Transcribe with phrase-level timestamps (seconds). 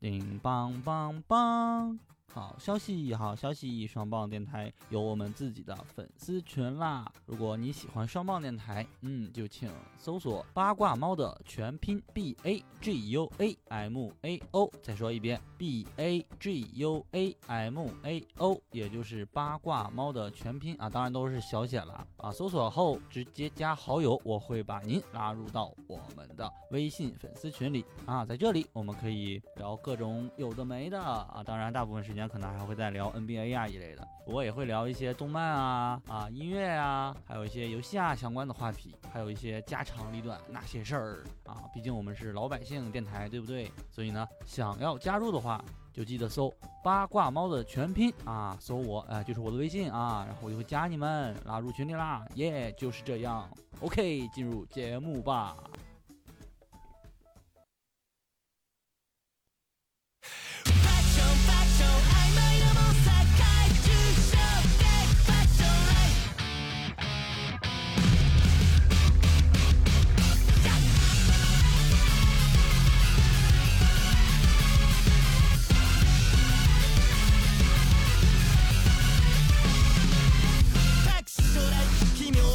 [0.00, 1.98] 叮当当当！
[2.32, 3.86] 好消息，好消息！
[3.88, 7.10] 双棒电台有我们自己的粉丝群啦！
[7.26, 9.68] 如果你喜欢双棒电台，嗯，就请
[9.98, 14.70] 搜索“八卦猫”的全拼 B A G U A M A O。
[14.80, 22.30] 再说一遍，B A G U A M A O，也就是八卦猫的全拼啊，当然都是小写了啊。
[22.30, 28.24] 搜索后直接加好友，我会把您拉入到我们的微信粉丝群里啊。
[28.24, 32.19] 在这里，我们可以聊各种有的没的啊，当然大部分时间。
[32.28, 41.64] 可能还会再聊 NBA 啊一类的，我也会聊一些动漫啊啊音乐啊，还有一些游戏啊相关的话题，还有一些家长里短那些事儿啊。
[41.74, 43.70] 毕竟我们是老百姓电台，对不对？
[43.90, 46.52] 所以呢，想要加入的话，就记得搜
[46.82, 52.24] 八卦猫的全拼啊，搜我，哎，就是我的微信啊，然后我就会加你们，拉入群里啦。
[52.34, 53.48] 耶，就是这样。
[53.80, 55.56] OK，进入节目吧。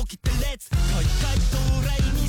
[0.07, 2.24] 起きてレッツ来い来到来に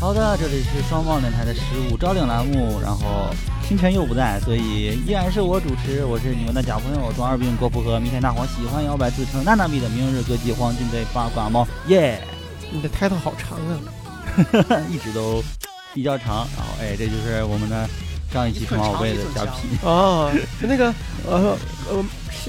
[0.00, 1.60] 好的，这里是双棒电台的十
[1.90, 3.28] 五招领栏目，然后
[3.66, 12.22] 星辰又不在，所以依然是我主持，我是你们的假朋友装二病郭富和明天大黄，喜欢摇摆自称娜娜米的明日歌姬黄金杯八卦猫，耶！
[12.70, 15.42] 你的 title 好长啊，一直都
[15.92, 17.88] 比较长，然后哎，这就是我们的
[18.32, 20.94] 上一期数码宝贝的假皮哦，那个
[21.28, 21.58] 呃
[21.90, 22.04] 呃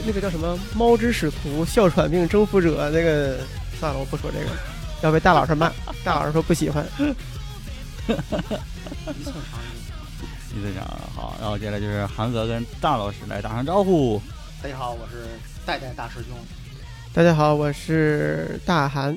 [0.06, 3.40] 那个叫什么猫之使徒哮喘病征服者那个
[3.80, 4.52] 算了，我不说这个，
[5.02, 5.72] 要被大老师骂，
[6.04, 6.86] 大老师说不喜欢。
[9.20, 9.60] 一寸长，
[10.58, 10.84] 一寸长。
[11.16, 14.20] 好，然后接下来就是韩哥跟大老师来打声招呼。
[14.64, 15.28] 大家好，我是
[15.66, 16.36] 代代大师兄。
[17.14, 19.16] 大家好，我是大韩。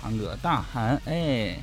[0.00, 1.58] 韩哥，大韩，哎，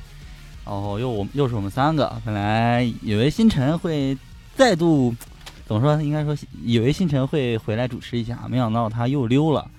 [0.64, 2.20] 然后又我又是我们三个。
[2.24, 4.18] 本来以为星辰会
[4.56, 5.14] 再度
[5.66, 6.02] 怎么说？
[6.02, 9.70] 应该说以为星辰会回来主持一下，没想到他又溜了。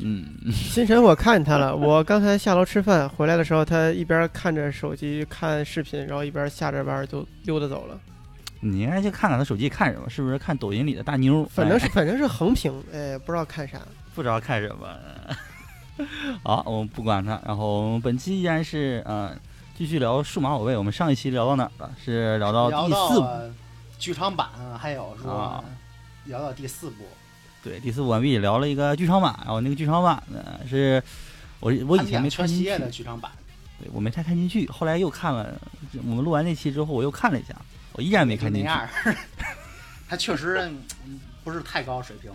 [0.00, 1.74] 嗯，星辰，我看见他了。
[1.74, 7.98] 我刚才下楼吃饭回来的时候，他一边看着手机看视频，然后一边下着班就溜达走了。
[8.60, 11.44] 你应该去看看他手机看什么，是不是看抖音里的大妞？
[11.46, 13.80] 反正是反正是横屏，哎，不知道看啥，
[14.14, 16.06] 不知道看什么。
[16.44, 17.40] 好，我们不管他。
[17.44, 19.36] 然后本期依然是嗯，
[19.76, 20.76] 继续聊数码宝贝。
[20.76, 21.90] 我们上一期聊到哪儿了？
[22.04, 23.26] 是聊到第四部
[23.98, 24.48] 剧场版，
[24.78, 25.64] 还有说
[26.24, 27.04] 聊到第四部。
[27.68, 31.02] 对，第四部完毕，聊了一个剧场版，然后那个剧场版呢是，
[31.60, 33.30] 我我以前没看进去的剧场版，
[33.78, 35.60] 对我没太看进去，后来又看了，
[36.06, 37.54] 我们录完那期之后我又看了一下，
[37.92, 38.68] 我依然没看进去。
[40.08, 40.70] 他确实
[41.44, 42.32] 不是太高水平。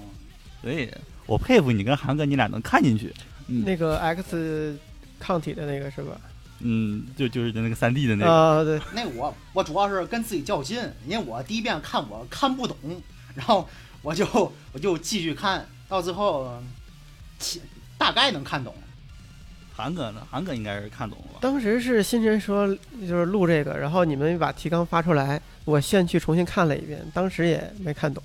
[0.61, 0.87] 所以，
[1.25, 3.11] 我佩服你跟韩哥，你俩能看进去。
[3.47, 4.77] 那个 X
[5.19, 6.15] 抗体的那个是吧？
[6.59, 8.31] 嗯，就就是那个三 D 的那个。
[8.31, 8.79] 啊，对。
[8.93, 12.77] 那我我主要是跟自己较劲，因为我第一遍看我看不懂，
[13.33, 13.67] 然后。
[14.03, 14.27] 我就
[14.71, 16.61] 我就继续看到最后，
[17.97, 18.75] 大概能看懂。
[19.75, 20.21] 韩哥呢？
[20.29, 21.39] 韩哥应该是看懂了。
[21.41, 22.67] 当时是新辰说
[23.01, 28.21] 就是录这个，然后你们把提纲发出来，我先去重新看了一遍，当时也没看懂，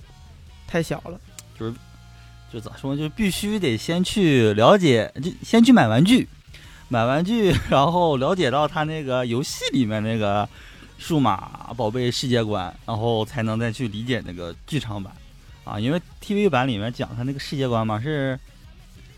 [0.67, 1.19] 太小了。
[1.59, 1.73] 就是
[2.53, 6.27] 就咋说，就必须得先去了解，就先去买玩具，
[6.87, 10.47] 买玩具，然后了解到他那个游戏里面那个
[10.99, 15.11] 数码宝贝世界观，然后才能再去理解那个剧场版。
[15.63, 18.39] 啊，因为 TV 版里面讲他那个世界观嘛是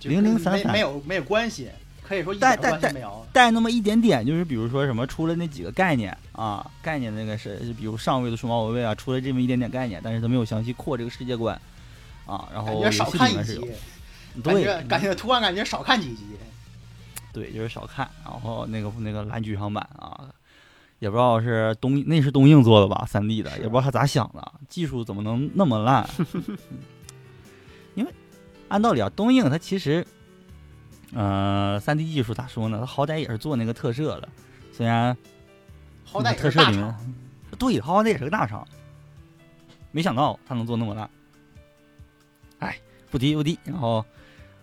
[0.02, 1.70] 零零散散，没有没有关系，
[2.04, 11.60] 可以说一点关系没有带那么一点点，就是比如说什么出了那几个概念啊，概念那个是，比如上位的数码宝贝啊，出了这么一点点概念，但是他没有详细扩这个世界观
[12.26, 13.68] 啊，然后游戏里面是有，
[14.44, 16.26] 对，感觉突然感觉少看几集，
[17.32, 20.28] 对，就是少看，然后那个那个蓝剧场版啊。
[21.02, 26.08] 也不知道是东那是东映做的吧，三 D 的，也不知道他咋想的，技术怎么能那么烂？
[27.96, 28.14] 因为
[28.68, 30.06] 按道理啊，东映它其实，
[31.12, 32.78] 呃，三 D 技术咋说呢？
[32.80, 34.30] 它好歹也是做那个特摄的，
[34.72, 35.18] 虽然
[36.06, 36.96] 好歹特摄里面，
[37.58, 38.64] 对，好歹也是个大厂，
[39.92, 41.10] 没想到他能做那么烂。
[42.60, 42.78] 哎，
[43.10, 44.06] 不提不提，然后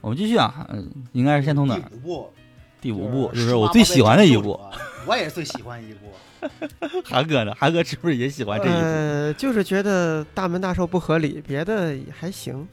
[0.00, 1.76] 我们继续啊，嗯应该是先从哪？
[1.80, 2.32] 第五部，
[2.80, 4.58] 第五部就是我最喜欢的一部。
[5.06, 6.12] 我也是最喜欢一部。
[7.04, 7.52] 韩哥呢？
[7.58, 8.78] 韩哥是不是也喜欢这一部？
[8.78, 12.68] 呃，就是觉得大门大寿不合理，别的也还行。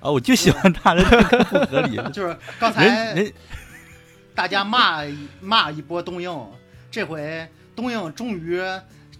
[0.00, 1.96] 啊，我就喜欢他的这个不合理。
[2.10, 3.32] 就是 刚才人
[4.34, 5.02] 大家骂
[5.40, 6.44] 骂一波东映，
[6.90, 7.46] 这回
[7.76, 8.60] 东映终于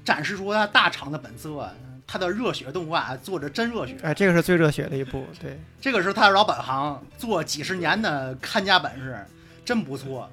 [0.05, 1.71] 展示出他大厂的本色，
[2.07, 3.97] 他的热血动画做着真热血。
[4.03, 9.25] 哎，这个是最热血的一部，对，这个是他的老本行，做几十年的看家本事，
[9.65, 10.29] 真不错。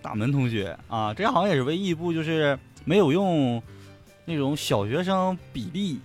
[0.00, 3.62] 大门同学啊，这好像也是唯一一部就是没有用
[4.24, 6.00] 那种小学生比例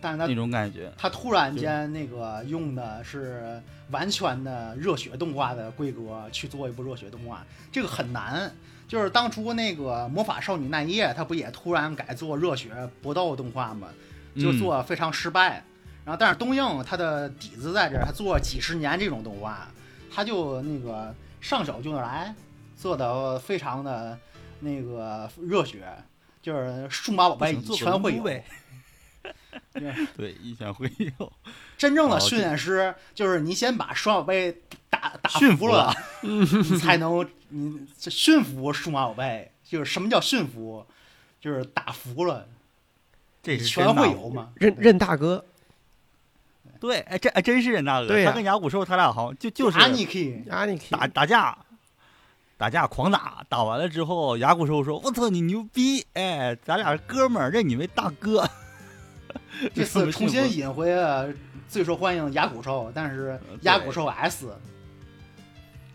[0.00, 0.92] 但是他种感觉。
[0.96, 3.60] 他突然间那个用的是
[3.90, 8.50] 完全的热血动画的规格去做一部热血动画，这个很难。
[8.88, 12.70] 就是当初那个魔法少女奈叶，他不也突然改做热血
[13.02, 13.88] 搏斗动画吗？
[14.36, 15.62] 就嗯做非常失败。
[16.04, 19.68] 然后，但是东映它的底子在这儿，他做了几十年这种动画，
[20.12, 22.34] 他就那个上手就能来，
[22.76, 24.18] 做的非常的
[24.60, 25.84] 那个热血，
[26.42, 28.22] 就是数码宝贝一做个拳会有。
[28.22, 28.44] 对
[30.16, 31.32] 对，一拳会有。
[31.76, 35.94] 真正的哦训练师就是你先把数码宝贝打打驯服服了
[36.78, 39.50] 才能你驯服数码宝贝。
[39.62, 40.84] 就是什么叫驯服？
[41.40, 42.48] 就是打服了，
[43.40, 44.50] 这是全会有嘛？
[44.56, 45.44] 任任大哥，
[46.80, 48.08] 对，哎，这哎真是任大哥。
[48.08, 49.78] 对呀他跟牙骨兽他俩好像就就是
[50.90, 51.56] 打打架，
[52.56, 56.06] 打架狂打，打完了之后，牙骨兽说：“我操，你牛逼！
[56.14, 58.48] 哎，咱俩是哥们儿，认你为大哥。
[59.74, 61.28] ”这次 重新引回了
[61.68, 64.48] 最受欢迎的牙骨兽，但是牙骨兽 S，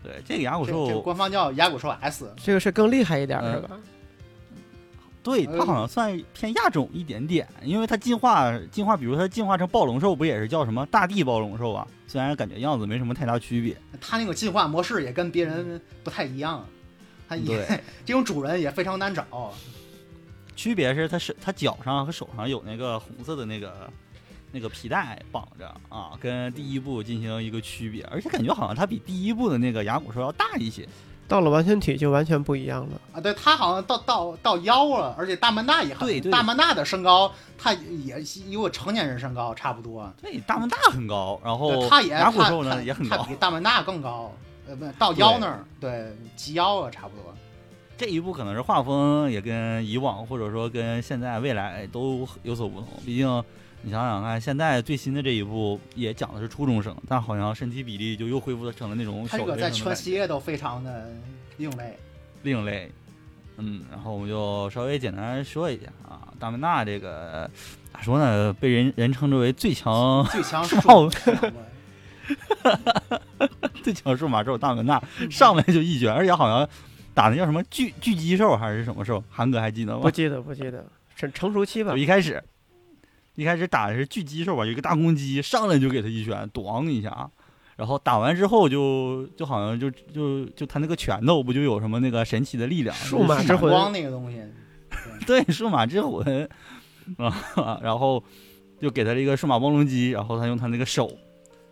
[0.02, 2.32] 对这个牙骨这这兽，官方叫牙骨兽 S。
[2.36, 3.78] 这个是更厉害一点嗯是吧？
[5.32, 11.86] 呃对它好像算偏亚种一点点，因为它进化进化，比如它进化成暴龙兽，不也是叫什么大地暴龙兽啊？
[12.06, 13.76] 虽然感觉样子没什么太大区别。
[14.00, 16.64] 它那个进化模式也跟别人不太一样，
[17.28, 17.66] 它也，
[18.04, 19.52] 这种主人也非常难找。
[20.54, 23.90] 区别是它是它脚上和手上有那个红色的那个
[24.52, 30.88] 那个皮带绑着啊，跟第一部进行一个区别，而且感觉好像它比第一部的那个牙骨兽要大一些。
[31.28, 33.00] 到了完全体就完全不一样了。
[33.12, 40.10] 啊，对，他好像到到到腰了，而且大曼大也很，对对大曼大的身高，他也有我成年人身高差不多。
[40.22, 43.34] 对，大曼大很高，然后对它也牙骨兽它它呢也很高它比。
[43.36, 44.32] 大曼大更高，
[44.68, 47.34] 呃，不到腰那儿，对，及腰了，差不多。
[47.98, 53.44] 这一部可能是画风也跟以往或者说跟现在未来都有所不同，毕竟
[53.86, 61.08] 你想想看，现在最新的这一部也讲的是初中生，但好像身体比例就又恢复成了那种小它这个在全系列都非常的
[61.56, 61.96] 另类。
[62.42, 62.90] 另类。
[63.58, 67.48] 嗯，然后我们就稍微简单说一下啊，大门娜这个
[67.92, 68.52] 咋说呢？
[68.54, 71.12] 被人人称之为最强最强少数
[73.84, 75.00] 最强数码兽大门娜，
[75.30, 76.68] 上来就一拳，而且好像
[77.14, 79.22] 打的叫什么巨巨鸡兽还是什么兽？
[79.30, 80.00] 韩哥还记得吗？
[80.02, 80.84] 不记得不记得，
[81.14, 81.96] 成成熟期吧就。
[81.96, 82.42] 一开始，
[83.36, 87.30] 一开始打的是巨鸡兽吧，有一个大公鸡上来就给他一拳，咣一下，
[87.76, 94.42] 然后打完之后就就好像就就就他那个拳头不就有什么那个神奇的力量，数码之魂光那个东西，
[95.26, 96.48] 对数码之魂。
[97.18, 98.20] 啊， 然后
[98.80, 101.08] 就给他了一个数码暴龙机，然后他用他那个手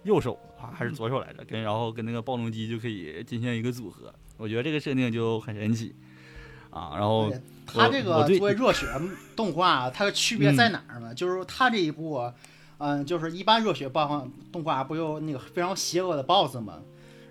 [0.04, 5.92] 右手啊还是左手来着，跟然后跟那个暴龙机就可以进行一个组合，我觉得这个设定就很神奇。
[6.70, 8.86] 啊，然后对它这个作为热血
[9.34, 11.14] 动画，它的区别在哪儿呢？
[11.14, 12.30] 就是说它这一部，
[12.78, 16.80] 嗯、就是一般热血动动画不有那个非常邪恶的 BOSS 吗？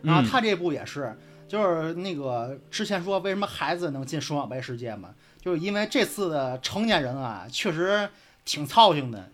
[0.02, 1.16] 然后嗯它这部也是，
[1.48, 5.10] 就是那个之前说为什么孩子能进数码宝贝世界嘛，
[5.40, 8.10] 就是因为这次的成年人啊，确实
[8.44, 9.30] 挺操心的，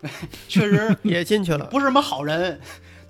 [0.00, 0.10] 对，
[0.48, 2.58] 确实 也进去了，不是什么好人，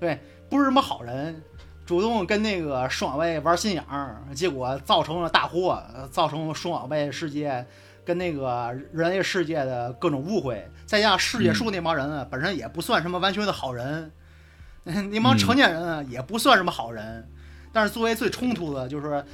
[0.00, 1.40] 对，不是什么好人，
[1.84, 7.66] 主动跟那个数码宝贝玩心眼儿，结果造成了大祸，呃造成了数码宝贝世界
[8.04, 14.10] 跟那个人类世界的各种误会，再加上世界树那帮人啊，本身也不算什么完全的好人，
[14.84, 17.28] 那帮成年人啊也不算什么好人，
[17.72, 19.24] 但是作为最冲突的就是。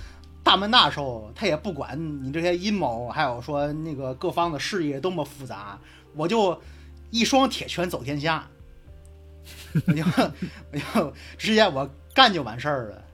[0.43, 5.79] 大门大兽，他也不管你这些阴谋，还有说那个各方的事业多么复杂，
[6.17, 6.59] 我就
[7.11, 8.49] 一双铁拳走天下，
[9.87, 10.03] 我就
[10.73, 13.05] 我就直接我干就完事儿了。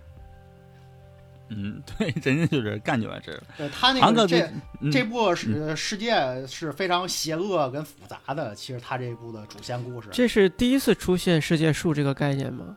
[1.49, 3.45] 嗯，对， 人家就是干就完事儿了。
[3.57, 4.41] 对他那个这
[4.81, 12.76] 嗯这部是世界是非常邪恶跟复杂的，其实他这部的主线故事，这是第一次出现世界树这个概念吗？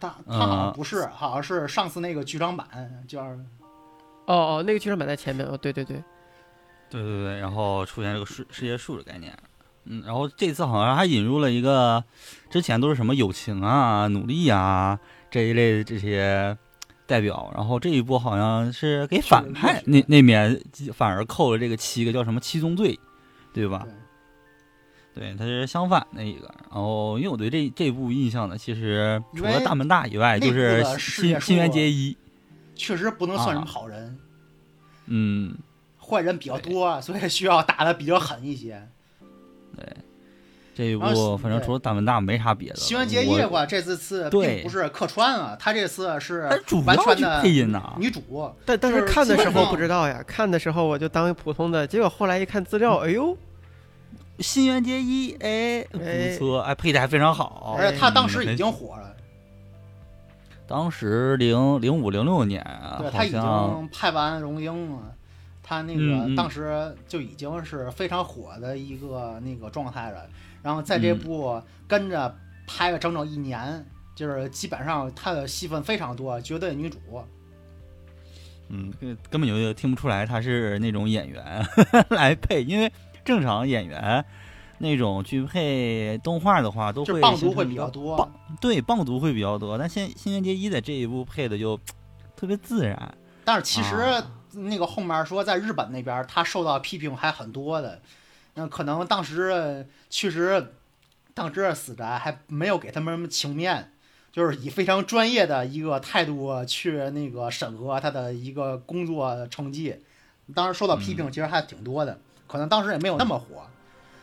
[0.00, 2.66] 他他好像呃不是，好像是上次那个剧场版
[3.06, 3.22] 叫
[4.26, 6.02] 哦哦，那个剧场版在前面哦，对对对，
[6.90, 9.32] 对对对，然后出现这个世世界树的概念，
[9.86, 12.02] 嗯，然后这次好像还引入了一个，
[12.50, 14.98] 之前都是什么友情啊、努力啊
[15.30, 16.56] 这一类的这些
[17.06, 20.58] 代表，然后这一波好像是给反派那那面
[20.94, 22.98] 反而扣了这个七个叫什么七宗罪，
[23.52, 23.86] 对吧？
[25.14, 26.46] 对，对，它是相反的一个。
[26.70, 32.16] 然后，因为我对这这部印象呢，其实除了大门大以外，就是新新垣结衣。
[32.74, 34.18] 确实不能算什么啊好人，
[35.06, 35.56] 嗯，
[36.00, 38.88] 坏人比较多，所以需要打的比较狠一些。
[40.76, 42.80] 这一部反正除了大门大没啥别的了。
[42.80, 47.94] 新垣结衣的话，这次次对并不是客串啊，他这次是他主要去完全的配音呐。
[47.96, 48.52] 女主。
[48.64, 53.36] 但但是是看的时候不知道呀，看的时候我就当一普通的，结果后来一看资料，哎呦，
[54.40, 57.76] 新垣结衣，哎，哎不错，哎，配的还非常好。
[57.78, 59.14] 而且他当时已嗯经火了，
[60.66, 65.13] 当时零零五零六年啊，好对他已经拍完《荣鹰》了，
[65.64, 70.28] 他那个当时就已经是非常火的一个那个状态了。
[70.62, 72.32] 然后在这嗯部跟着
[72.66, 76.98] 拍了整整一年，就是基本上他的戏份非常多，绝对女主。
[78.68, 81.62] 嗯，根根本就听不出来他是那种演员
[82.10, 82.90] 来配，因为
[83.24, 84.24] 正常演员
[84.78, 91.78] 那种去配动画的话，都就会是棒读会比较多棒，对棒读会比较多，但新新垣结衣在这一部配的就
[92.34, 93.14] 特别自然。
[93.44, 98.00] 但是其实啊那个后面说在日本那边，他受到批评还很多的。
[98.54, 100.72] 那可能当时确实，
[101.34, 103.90] 当时死宅还没有给他们什么情面，
[104.32, 109.96] 就是以非常专业的一个态度去那个审核他的一个工作成绩。
[110.54, 113.66] 当时受到批评其实还挺多的，可能当时也没有那么火，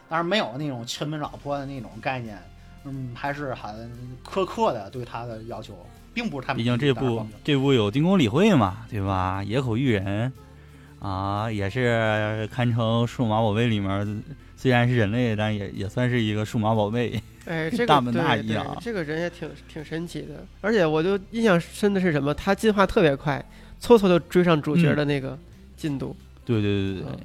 [0.07, 2.41] 当然没有那种亲门老婆的那种概念，
[2.83, 3.91] 嗯，还是很
[4.23, 5.75] 苛刻的对他的要求，
[6.13, 9.43] 并不是他们毕竟这部这部有丁宫理惠嘛，对吧？
[9.43, 10.31] 野口玉人
[10.99, 14.23] 啊，也是堪称数码宝贝里面
[14.55, 17.21] 虽然是人类，但也也算是一个数码宝贝。
[17.45, 20.45] 哎，这 个大门对对大一啊这个人也挺挺神奇的。
[20.61, 22.33] 而且我就印象深的是什么？
[22.35, 23.43] 他进化特别快，
[23.81, 25.37] 嗖嗖就追上主角的那个
[25.75, 26.15] 进度。
[26.45, 27.19] 对对对对对嗯，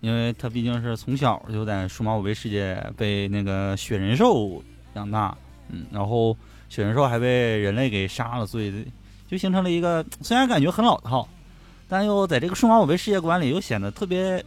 [0.00, 4.60] 因为他毕竟是从小就在数码宝贝世界被那个雪人兽
[4.94, 5.36] 养大，
[5.68, 6.36] 嗯，然后
[6.72, 8.86] 雪人兽还被人类给杀了，所以
[9.28, 11.28] 就形成了一个虽然感觉很老套，
[11.86, 14.42] 但又在这个数码宝贝世界观里又显得特别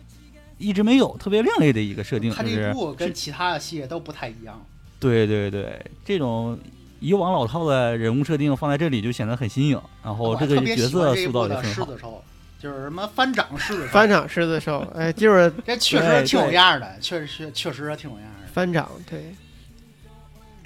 [0.58, 4.60] 一直没有特别另类的一个设定，他这就是部跟其他的系列都不太一样。
[5.00, 6.58] 对对对，这种
[7.00, 11.86] 以往老套的人物设定放在这里就显得很新颖，然后这个角色塑造也很好。
[11.86, 12.24] 狮子兽，
[12.60, 18.48] 就是什么翻掌狮子兽， 翻掌狮子兽，哎，就是这确实对挺有样的，确实确确实挺有样的。
[18.52, 19.36] 翻掌，对，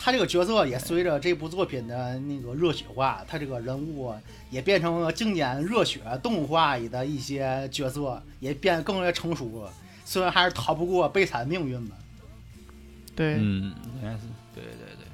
[0.01, 4.15] 他这个角色也随着这部作品的那个热血化，他这个人物
[4.49, 9.73] 也变成了经典热血动画里的一些角色，也变得更为成熟了。
[10.05, 11.95] 虽然还是逃不过悲惨命运吧，
[13.13, 14.21] 对，嗯，应该是。
[14.55, 15.05] 对对对。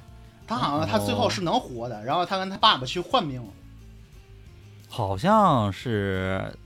[0.46, 3.42] 他好像他最后是能活的，然后他跟他爸爸去换命，
[4.88, 6.56] 好像是，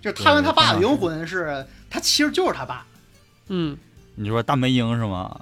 [0.00, 0.24] 就是。
[0.24, 2.84] 他跟他爸的灵魂是，他其实就是他爸，
[3.46, 3.78] 嗯，
[4.16, 5.40] 你说大梅英是吗？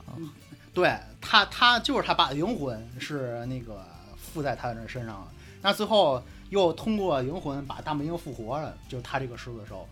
[0.74, 3.84] 对他，他就是他爸的灵魂是那个
[4.16, 5.28] 附在他的身上了，
[5.62, 9.86] 那最后又通过灵魂把大本营复活了，就是他这个狮子兽，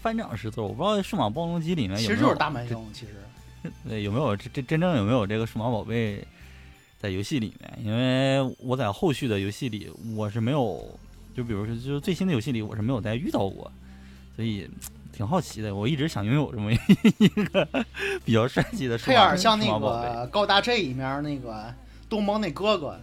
[0.00, 6.26] 翻掌狮子，我不知道数码暴龙机里面其有没有实就是大本营，其实对有没有这这真正有没有这个数码宝贝
[6.98, 7.78] 在游戏里面？
[7.84, 10.98] 因为我在后续的游戏里我是没有，
[11.36, 13.70] 就比如说就是最新的游戏里我是没有再遇到过，
[14.34, 14.66] 所以
[15.20, 15.74] 挺好奇的。
[15.74, 17.68] 我一直想拥有这么一个
[18.24, 19.66] 比较帅气的数他有码点像那。
[19.78, 21.74] 个高达 J 里面那个
[22.08, 22.98] 东蒙那哥哥，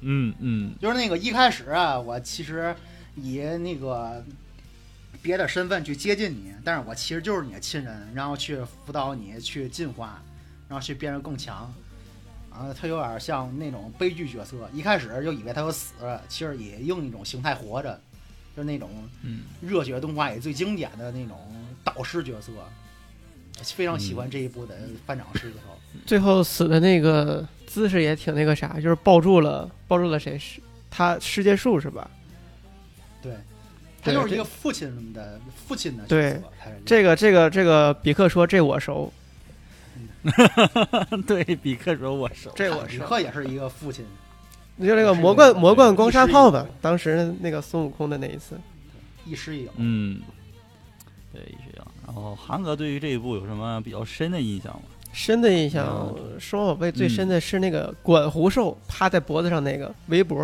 [0.00, 2.74] 嗯嗯，就是那个一开始啊，我其实
[3.16, 4.24] 以那个
[5.20, 8.56] 别的身份去接近你，但是我其实就是你的亲人，然后去
[8.86, 10.22] 辅导你去进化，
[10.70, 11.70] 然后去变得更强。
[12.48, 18.00] 啊，他有点像那种悲剧角色，一开始就以为他要死了，其实也用一种形态活着，
[18.56, 18.90] 就是那种
[19.22, 21.38] 嗯热血动画里最经典的那种
[21.84, 22.52] 导师角色。
[23.62, 24.74] 非常喜欢这一部的
[25.06, 25.78] 班长狮子头。
[26.04, 32.10] 最后死的那个姿势也挺那个啥，就是抱住了抱住了谁是他世界树是吧？
[33.22, 33.36] 对，
[34.02, 36.42] 他就是一个父亲的父亲的角对色。
[36.84, 39.12] 这个这个这个比克说这我熟，
[41.24, 42.98] 对比克说我熟，这我 熟。
[42.98, 44.04] 比克也是一个父亲。
[44.76, 48.58] 你就那个魔冠魔冠光沙炮吧当时那个孙悟空的那一次，
[49.24, 49.72] 亦师亦友。
[49.76, 50.20] 嗯，
[51.32, 51.86] 对一师一友。
[52.06, 54.82] 然后韩哥对于这一部有什么比较深的印象吗？
[55.12, 60.42] 深的印象嗯，数码宝贝最深的是那个管狐兽趴在脖子上那个围脖，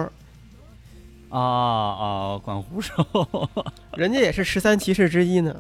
[1.30, 2.92] 啊啊，管狐兽
[3.94, 5.56] 人家也是十三骑士之一呢。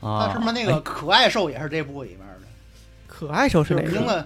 [0.00, 2.42] 啊，他什么那个可爱兽也是这部里面的，
[3.08, 3.90] 可爱兽是哪个？
[3.90, 4.24] 是名字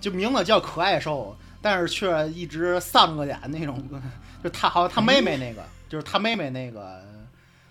[0.00, 3.82] 就名字叫可爱兽，但是却一直丧着个脸那种，
[4.44, 7.02] 就他好像他妹妹那个，就是他妹妹那个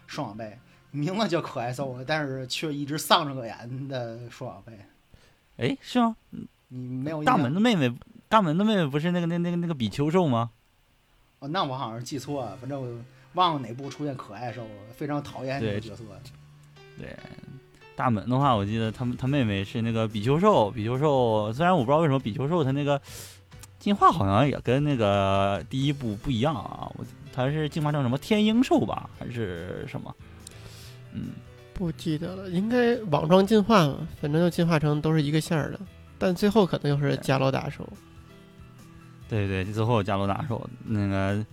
[0.07, 0.57] 双小贝，
[0.91, 4.79] 名字叫可爱兽，但是却一直丧着个眼的双小贝，
[5.57, 6.15] 哎，是吗？
[6.69, 7.93] 你没有大门的妹妹，
[8.29, 10.51] 大门的妹妹不是那个那那个那个比丘兽吗？
[11.39, 12.88] 哦，那我好像是记错了，反正我
[13.33, 16.03] 忘了哪部出现可爱兽了，非常讨厌这个角色。
[16.98, 17.13] 对，
[17.95, 23.01] 大门的话，我记得他们他妹妹是那个比丘兽，比丘兽虽然我不知道为什么比丘兽他那个
[23.82, 30.16] 进化好像也跟那个第一部不一样啊，我它是进化成什么天鹰兽吧，还是什么？
[31.14, 31.30] 嗯，
[31.74, 35.80] 不记得了，应该网状进化嘛，反正就进化成都是一个线儿的，
[36.20, 37.86] 但最后可能又是伽罗达兽。
[39.28, 41.44] 对对，最后加罗达兽那个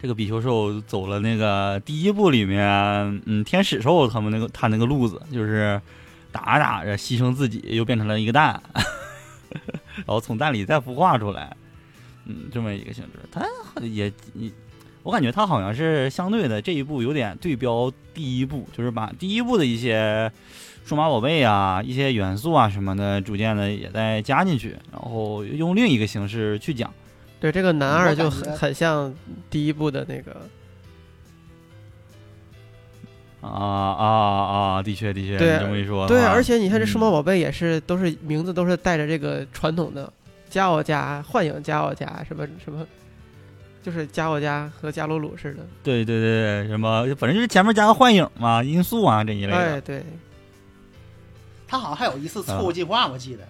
[0.00, 2.62] 这个比丘兽走了那个第一部里面，
[3.24, 5.80] 嗯，天使兽他们那个他那个路子，就是
[6.30, 8.60] 打着打着牺牲自己，又变成了一个蛋，
[9.96, 11.56] 然后从蛋里再孵化出来，
[12.28, 13.18] 嗯，这么一个性质。
[13.32, 13.44] 他
[13.82, 14.50] 也也，
[15.02, 20.30] 我感觉他好像是相对的这一部有点对标第一部，就是把第一部的一些。
[20.84, 26.90] 数码宝贝啊，一些元素啊什么的，逐渐的也在加进去，然后用另一个形式去讲。
[27.38, 29.14] 对，这个男二就很很像
[29.50, 30.48] 第一部的那个，
[33.42, 34.82] 啊啊啊！
[34.82, 40.10] 的确的确，对你这么一说对，而且你看这数码嗯宝贝也是，都是名字都是带着这个传统的
[40.50, 42.86] 加奥加、幻影加奥加什么什么，
[43.82, 45.66] 就是加奥加和加鲁鲁似的。
[45.82, 49.80] 对对对对，什么反正就是前面加个幻影嘛、音速啊这一类哎，的。
[49.80, 50.04] 对，
[51.66, 53.42] 他好像还有一次错误进化，我记得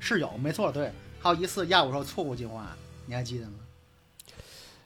[0.00, 2.66] 是有，没错，对，还有一次亚古兽错误进化，
[3.06, 3.52] 你还记得吗？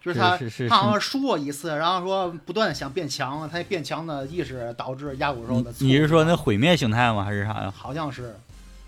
[0.04, 7.22] 就是他是是是他好像输过一次，然后说不断的想变强，他变强的意识导致亚古兽的你是说那毁灭形态吗？
[7.22, 7.72] 还是啥呀？
[7.76, 8.34] 好像是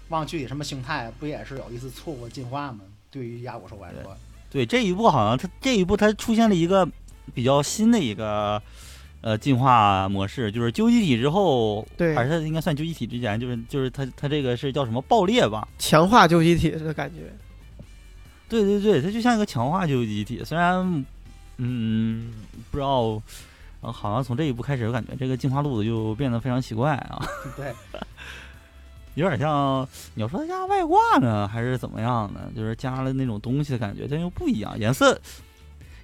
[0.08, 2.80] 忘了具体什么形态，不也是有一次错误进化吗？
[3.10, 4.16] 对于亚古兽来说，
[4.50, 6.88] 对这一部好像它这一部它出现了一个
[7.34, 8.60] 比较新的一个
[9.20, 15.66] 呃进化模式，就是究极体之后，对还是应该算究极体之前，就是就是它它这个是叫什么爆裂吧？
[15.78, 17.32] 强化究极体的感觉。
[18.48, 21.04] 对对对，它就像一个强化究极体，虽然
[21.58, 22.32] 嗯
[22.70, 23.22] 不知道。
[23.80, 27.22] 呃好像从这一步开始，我感觉这个进化路子就变得非常奇怪啊。
[27.54, 27.70] 对，
[29.14, 32.40] 有点像你要说他加外挂呢，还是怎么样呢？
[32.54, 35.18] 就是加了那种东西的感觉，但又不一样，颜色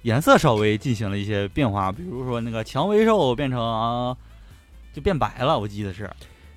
[0.03, 4.15] 颜色稍微进行了一些变化，比如说那个蔷薇兽变成
[4.93, 6.09] 就变白了，我记得是。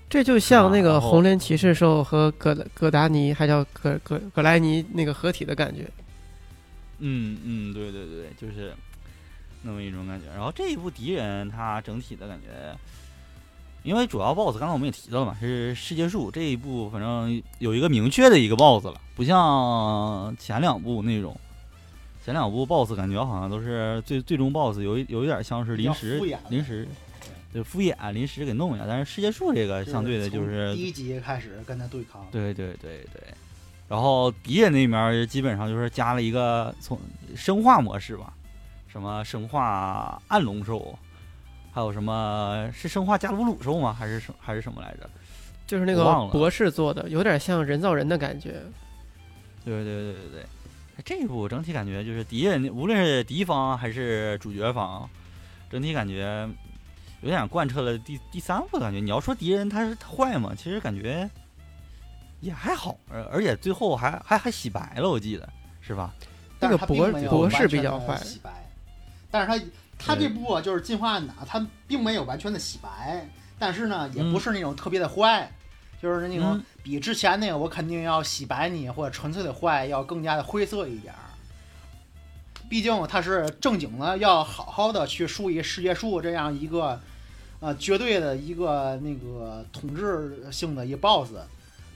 [0.08, 5.90] 这就像那个红莲骑士兽和葛葛达尼，还叫葛葛葛莱尼那个合体的感觉。
[6.98, 8.72] 嗯嗯，对对对，就是
[9.62, 10.26] 那么一种感觉。
[10.32, 12.78] 然后这一部敌人他整体的感觉，
[13.84, 21.38] 因为主要 BOSS 刚才我们也提到了嘛，是世界树这一部，反正有一个明确的一个 BOSS 了，不像前两部那种。
[22.24, 26.18] 前两部 BOSS 感觉好像都是最最终 BOSS 有一有一点像是临时
[26.48, 26.88] 临时
[27.52, 33.22] 对敷衍临时给弄一下，但是世界树这个相对的就是第一集开始跟他对抗，对对对对，
[33.88, 36.98] 然后敌人那边儿基本上就是加了一个从
[37.36, 38.32] 生化模式吧，
[38.88, 40.98] 什么生化暗龙兽，
[41.74, 43.92] 还有什么是生化加鲁鲁兽吗？
[43.92, 45.10] 还是什还是什么来着？
[45.66, 48.62] 就是那个忘了博士做的，有点像人造人的感觉。
[49.64, 50.46] 对对对对对，
[51.04, 55.08] 这一部整体感觉就是敌人，无论是敌方还是主角方，
[55.68, 56.48] 整体感觉
[57.22, 59.00] 有点贯彻了第第三部的感觉。
[59.00, 61.28] 你要说敌人他是坏嘛，其实感觉
[62.40, 65.48] 也还好，而而且最后还还还洗白了，我记得
[65.80, 66.14] 是吧？
[66.60, 68.63] 但是那个博博士比较坏洗白，
[69.34, 69.64] 但是他
[69.98, 75.50] 他这部啊就是进化案打，他并没有完全的洗白，但是呢，也不是那种特别的坏，
[76.00, 81.18] 就是那种嗯比之前那个我肯定要洗白你或者纯粹的坏要更加的灰色一点儿。
[82.68, 87.00] 毕竟他是正经的，要好好的去树立世界树这样一个，
[87.58, 91.32] 呃，绝对的一个那个统治性的一个 BOSS。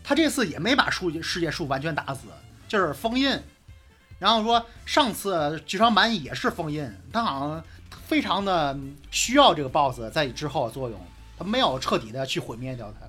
[0.02, 2.22] 他这次也没把树世界树完全打死，
[2.66, 3.38] 就是封印。
[4.18, 7.64] 然后说上次剧场版也是封印，他好像
[8.06, 8.76] 非常的
[9.10, 10.98] 需要这个 BOSS 在之后的作用，
[11.38, 13.06] 他没有彻底的去毁灭掉他。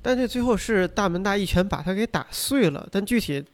[0.00, 3.44] 但这最后是大门大一拳把他给打碎了，但具体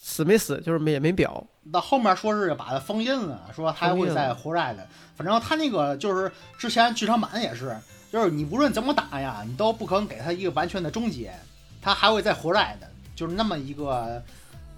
[0.00, 1.44] 死没死就是没也没表。
[1.72, 4.86] 到后面说是把他封印了，说还会再回来的。
[5.16, 7.76] 反正他那个就是之前剧场版也是，
[8.12, 11.34] 就是你无论怎么打呀，你都不可能给他一个完全的终结，
[11.82, 12.88] 他还会再回来的。
[13.16, 14.22] 就是那么一个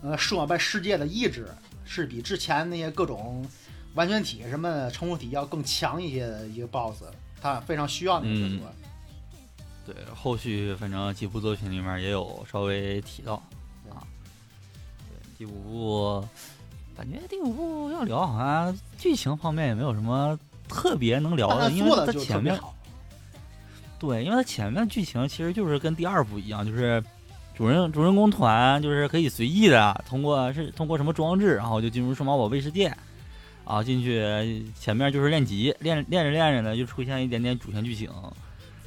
[0.01, 1.49] 呃设备世界的意志，
[1.89, 3.45] 是比之前那些各种
[3.95, 7.05] 完全体什么重复体要更强一些的一个 BOSS，
[7.41, 8.65] 他非常需要那个角色。
[9.87, 13.43] 对，后续反正几部作品里面也有稍微提到
[13.89, 14.05] 啊。
[15.09, 16.29] 对，第五部
[16.95, 22.61] 感觉第五部要聊，好像剧情方面也没有什么特别能聊的，因为它前面。
[23.99, 27.03] 对，因为它前面剧情其实就是跟第二部一样，就是
[27.59, 32.97] 主人主人公团就是可以随意的通过是通过什么装置，然后就进入数码宝贝世界，
[33.65, 38.09] 啊进去前面就是练级，练练着练着呢就出现一点点主线剧情，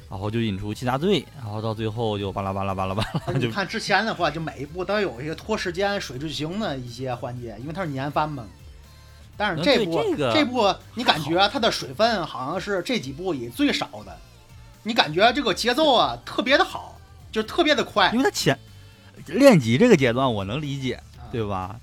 [0.08, 8.42] 然后就引出七大罪，然后到最后就巴拉巴拉巴拉巴拉就你看之前的话，就每一部都有一个拖时间、水剧情的一些环节，因为它是年番嘛。
[9.36, 14.16] 但是这部、这个部你感觉它的水分好像是这几部里最少的，
[14.82, 16.91] 你感觉这个节奏啊特别的好，
[17.32, 18.18] 就特别的快因。
[18.18, 18.56] 为他前
[19.26, 21.80] 练级这个阶段我能理解，啊对吧？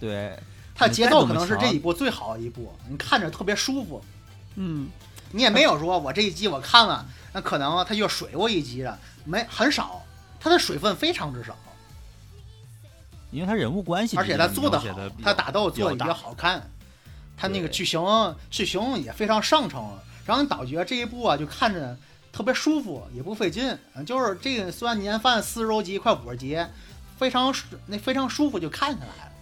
[0.00, 0.36] 对，
[0.74, 4.02] 他的节奏可能是这一部最好的一部，你看着特别舒服。
[4.56, 4.88] 嗯，
[5.30, 10.02] 你也没有说我这一集我看了，那可能他就水过一集了，没很少，
[10.40, 11.54] 他的水分非常之少，
[13.30, 16.70] 因为他人物关系而且他做的好描写得比，较它打斗做的也比较好看，
[17.36, 18.00] 他那个剧情
[18.50, 21.96] 剧情也非常上乘，然后你导觉这一部啊就看着
[22.32, 26.58] 特别舒服，也不费劲，就是这个虽然年番四十多集快五十集，
[27.18, 29.32] 非常舒那非常舒服就看下来了。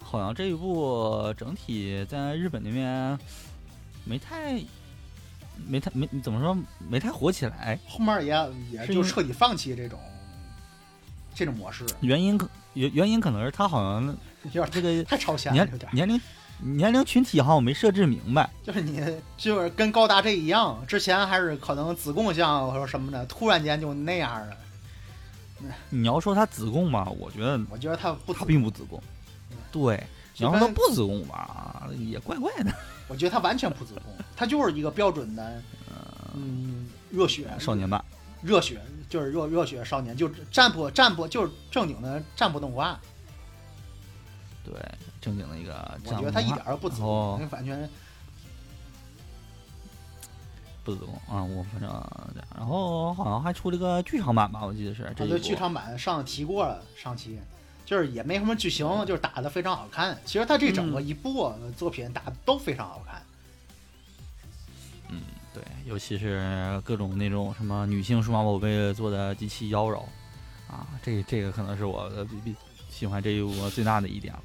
[0.00, 3.18] 好像这一部整体在日本那边
[4.04, 4.58] 没太、
[5.66, 6.56] 没太没怎么说
[6.88, 9.98] 没太火起来，后面也也是就彻底放弃这种
[11.34, 14.16] 这种模式，原因可原原因可能是他好像
[14.52, 15.90] 有点这个太超前了，有点。
[15.92, 16.18] 年龄
[16.60, 19.00] 年龄群体好像没设置明白，就是你
[19.36, 24.56] 就是跟高达这一样，之前还是可能子贡像或者什么的，突然间就那样了。
[25.90, 29.02] 你要说他子贡吧，我觉得我觉得他不他，并不子贡，
[29.72, 30.00] 对，
[30.34, 32.72] 你就要说他不子贡吧，也怪怪的。
[33.08, 35.62] 我觉得他完全不子贡，他就是一个标准的，
[36.34, 38.04] 嗯，热血少年吧，
[38.42, 43.00] 热血就是热热血少年，就是战部战部就是正经的占卜动画。
[44.64, 44.74] 对，
[45.20, 47.88] 正经的一个我觉得他一点儿都不子哦贡，完全
[50.84, 51.90] 不子贡啊，我反正
[52.32, 57.38] 这样然后好像还出了个剧场版吧，我记得是这一部他对剧场版上提过了，上期
[57.84, 60.18] 就是也没什么剧情，就是打的非常好看。
[60.24, 63.22] 其实他这整个一部作品打的都非常好看。
[65.08, 65.22] 嗯，
[65.54, 70.02] 对，尤其是各种那种什么女性数码宝贝做的极其妖娆
[70.70, 72.54] 啊，这这个可能是我的比比
[72.90, 74.42] 喜欢这一部最大的一点了。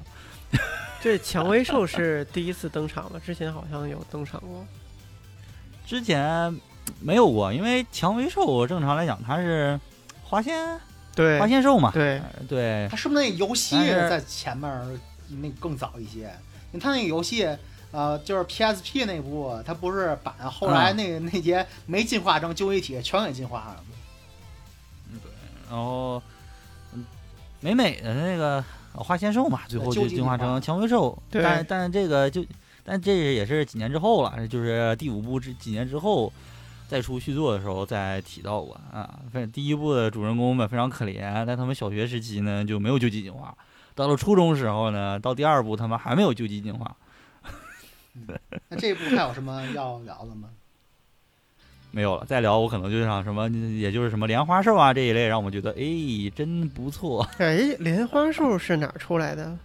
[1.02, 4.66] 这蔷薇兽是第一次登场了，之前好像有登场过。
[5.86, 6.58] 之前
[7.00, 9.78] 没有过，因为蔷薇兽正常来讲它是
[10.22, 10.80] 花仙
[11.14, 16.32] 对花仙兽嘛，对，呃对它是不是那个游戏在前面那更早一些？
[16.72, 17.46] 你看那个游戏，
[17.92, 23.84] 呃，就是 PSP 那部，它不是把后来嗯那个、那些没进化成旧一体全给进化了
[25.22, 25.30] 对？
[25.68, 26.20] 然后
[26.92, 27.04] 嗯
[27.60, 32.44] 美美的那个花仙兽嘛，最后就进化成蔷薇兽，对但但这个就
[32.82, 36.32] 但这也是几年之后了，就是第五部之几年之后。
[36.86, 43.56] 再出续作的时候再提到过啊，反正第一部的主人公们非常可怜，在他们小学时期呢就没有究极进化，
[43.94, 46.94] 到了初中时候呢，到第二部他们还没有究极进化，
[48.68, 50.50] 那这一部还有什么要聊的吗？
[51.94, 52.26] 没有了。
[52.26, 57.26] 再聊我可能就像什么，也就是什么莲花兽啊这一类，让我们觉得哎真不错。
[57.38, 59.56] 哎，莲花兽是哪儿出来的？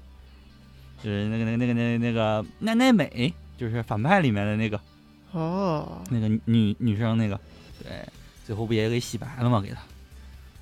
[1.03, 4.79] 就是那个那个那个那个那个奈奈美，就是反派里面的那个
[5.31, 7.39] 哦，那个女女生那个，
[7.81, 8.05] 对，
[8.45, 9.59] 最后不也给洗白了吗？
[9.61, 9.77] 给他，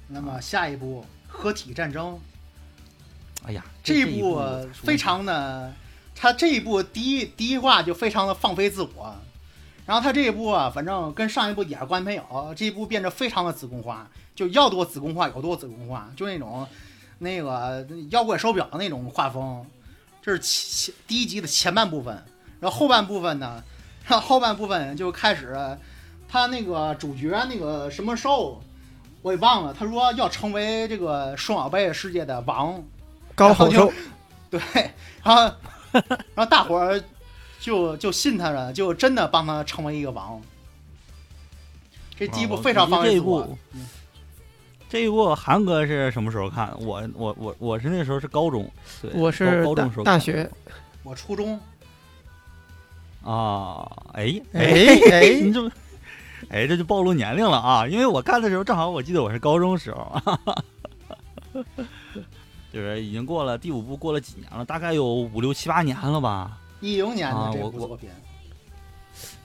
[0.08, 2.18] 那么下一步合体战争
[3.46, 4.40] 哎呀，这一部
[4.74, 5.74] 非常的，
[6.14, 9.16] 他这一部第一第一话就非常的放飞自我，
[9.88, 16.68] 然后他这一部啊，反正跟上一部一点关系没有，这一部变得非常的子宫化，就要多子宫化有多子宫化，就那种
[17.18, 19.66] 那个妖怪手表的那种画风，
[20.22, 22.22] 这是前第一集的前半部分，
[22.60, 23.64] 然后后半部分呢，
[24.06, 25.58] 然后后半部分就开始
[26.30, 28.62] 他那个主角那个什么兽。
[29.24, 32.82] 我也忘了，他说要成为这个数码宝贝世界的王，
[33.36, 33.92] 高吼兽，
[34.50, 34.62] 对，
[35.24, 35.52] 然后
[35.92, 37.02] 然后大伙儿
[37.60, 40.42] 就就信他了，就真的帮他成为一个王。
[42.18, 43.58] 这第一部哦非常放这一飞自我部，
[44.90, 46.74] 这一部韩哥是什么时候看？
[46.80, 48.68] 我我我我是那时候是高中，
[49.02, 50.50] 对，我是高高中时候大学。
[51.04, 51.60] 我初中
[53.24, 55.72] 啊，哎哎哎你这么，
[56.50, 57.88] 哎，这就暴露年龄了啊！
[57.88, 60.22] 因为我看的时候正好我记得我是高中时候，
[62.74, 66.58] 就是已经过了第五部过了几年了，大概有五六七八年了吧？
[66.80, 68.10] 一零年的这部作品，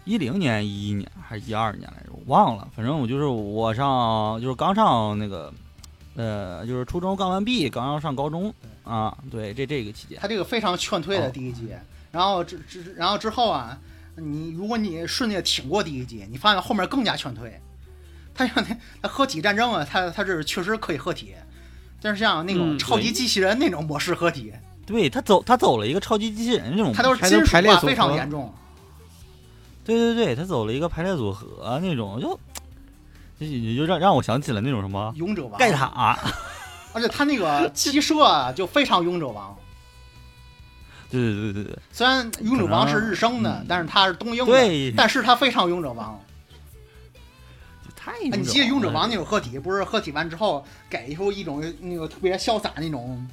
[0.04, 2.10] 一零年、一一年还是一二年来着？
[2.12, 5.52] 我忘了，反正我就是我上就是刚上那个，
[6.14, 8.52] 呃，就是初中刚完毕，刚要上高中，
[8.84, 11.30] 啊，对，这这个期间，他这个非常劝退的哦。
[11.32, 11.68] 第一集，
[12.10, 13.78] 然后之之然后之后啊，
[14.16, 17.58] 你如果你顺利的挺过第一集，你发现后面更加劝退。
[18.34, 21.34] 他像那他合体战争啊，他他这确实可以合体，
[22.00, 24.52] 但是像那种嗯超级机器人那种模式合体，
[24.86, 28.52] 对他走他走了一个超级机器人这种，他都是金属排列组化非常合严重。
[29.84, 32.38] 对对对，他走了一个排列组合那种，就
[33.40, 36.18] 就也就让让我想起了那种什么勇者王盖，塔，
[36.92, 39.56] 而且他那个 机设啊就非常勇者王。
[41.10, 46.18] 对对对对对虽然勇者王是日升的嗯，但是他是东英的，但是他非常勇者王。
[47.94, 53.28] 太哎，你记得勇者王那那种合体，不是合体完之后给出一种那个特别潇洒那种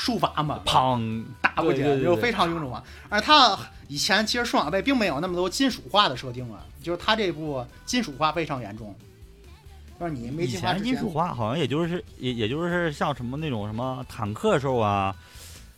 [0.00, 0.58] 术法嘛？
[0.64, 2.82] 砰，打过去就非常臃肿啊。
[3.10, 8.96] 而他以前其实数码贝并没有那么多金属化的设定啊，就是他这部金属化非常严重。
[9.98, 15.14] 就是你没以进化之前前金属，化好像也就是也也就是像什么那种什么坦克兽啊，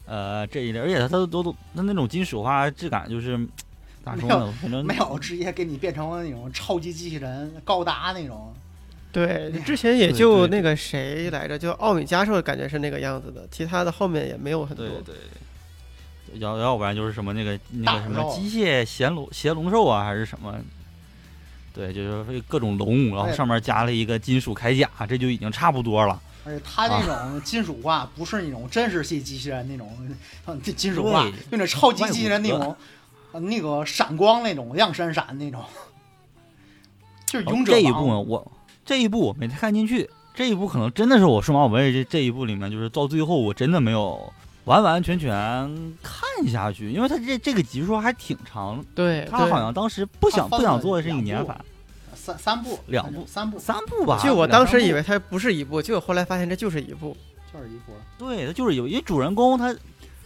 [0.07, 3.37] 呃这一类，而且它都都都它那种金属化质感就是
[4.05, 4.55] 咋说呢？
[4.63, 8.55] 反正没有直接给你变成那种超级机器人高达那种。
[9.13, 14.95] 对，之前也就那个谁来着，就奥米加兽感觉是那个样子的，其他的后面也没有很多对。
[15.03, 20.55] 对对，要要不然就是什么那个那个什么机械衔龙衔龙兽啊，还是什么？
[21.75, 26.19] 对，就是各种龙，然后上面加了一个金属铠甲，这就已经差不多了。
[26.45, 29.95] 而且它那种金属化不是那种真实系机器人那种
[30.45, 32.75] 呃金属化对，就那超级机器人那种
[33.33, 35.63] 呃那个闪光那种亮闪闪那种，
[37.27, 38.53] 就是勇者哦这一部分，我
[38.85, 44.33] 这一部我没太看进去，这一部可能真的是我数码宝贝这这一部里面，就是到最后我真的没有
[44.65, 45.33] 完完全全
[46.03, 51.59] 看下去，因为它这这个集数还挺长，对，他好像当时不想不想做的是一年番
[52.15, 57.17] 三三部两部三部三部吧，就我当时以为它不是一部，结果后来发现这就是一部。
[57.53, 57.93] 就是一部。
[58.17, 59.77] 对，它就是有，因为主人公他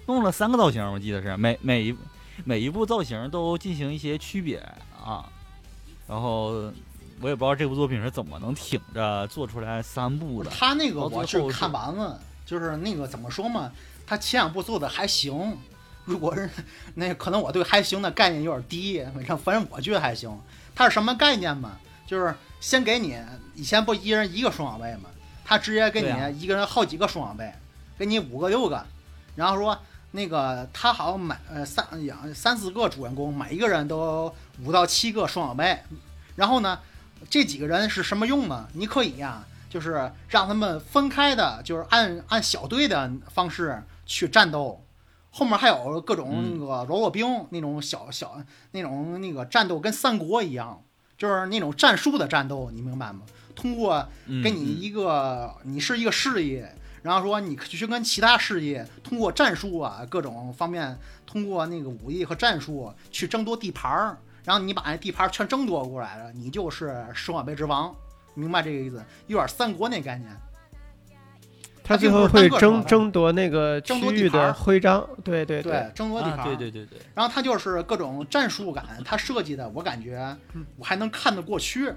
[0.06, 1.96] 弄了三个造型，我记得是每每一
[2.44, 4.58] 每一部造型都进行一些区别
[5.04, 5.26] 啊，
[6.06, 6.70] 然后
[7.20, 10.50] 我也不知道这部作品是怎么能挺着做出来三部的。
[10.50, 13.70] 他那个我是看完了，就是那个怎么说嘛，
[14.06, 15.56] 他前两部做的还行。
[16.04, 16.48] 如果是
[16.94, 20.30] 那可能我对还行的概念有点低，反正反正我觉得还行。
[20.74, 21.78] 他是什么概念嘛？
[22.06, 23.18] 就是先给你
[23.56, 25.10] 以前不一人一个双小贝嘛，
[25.44, 27.52] 他直接给你一个人好几个双小贝，
[27.98, 28.86] 给你五个六个，
[29.34, 29.76] 然后说
[30.12, 35.76] 那个他好像买呃三养三四个主人公，每一个人都五到七个双小贝，
[36.36, 36.78] 然后呢，
[37.28, 38.68] 这几个人是什么用呢？
[38.74, 44.82] 你可以呀、就是让他们分开的，就是按按小队的方式去战斗。
[45.30, 50.82] 后面还有各种嗯那个柔弱兵、那种小小那种那个战斗，跟三国一样，
[51.18, 53.20] 就是那种战术的战斗，你明白吗？
[53.54, 54.08] 通过
[54.42, 67.94] 给你一个，你是一个事业，然后说你去跟其他事业通过战术啊各种方面，通过那个武艺和战术去争夺地盘儿，然后你把那地盘儿全争夺过来了，你就是十万杯之王，
[68.34, 69.04] 明白这个意思？
[69.26, 70.30] 有点三国那概念。
[71.82, 80.36] 他最后会争争夺那个区争夺地域的徽章，对对对，争夺地盘对对对对，然后他就是各种战术感，他设计的我感觉
[80.78, 81.92] 我还能看得过去。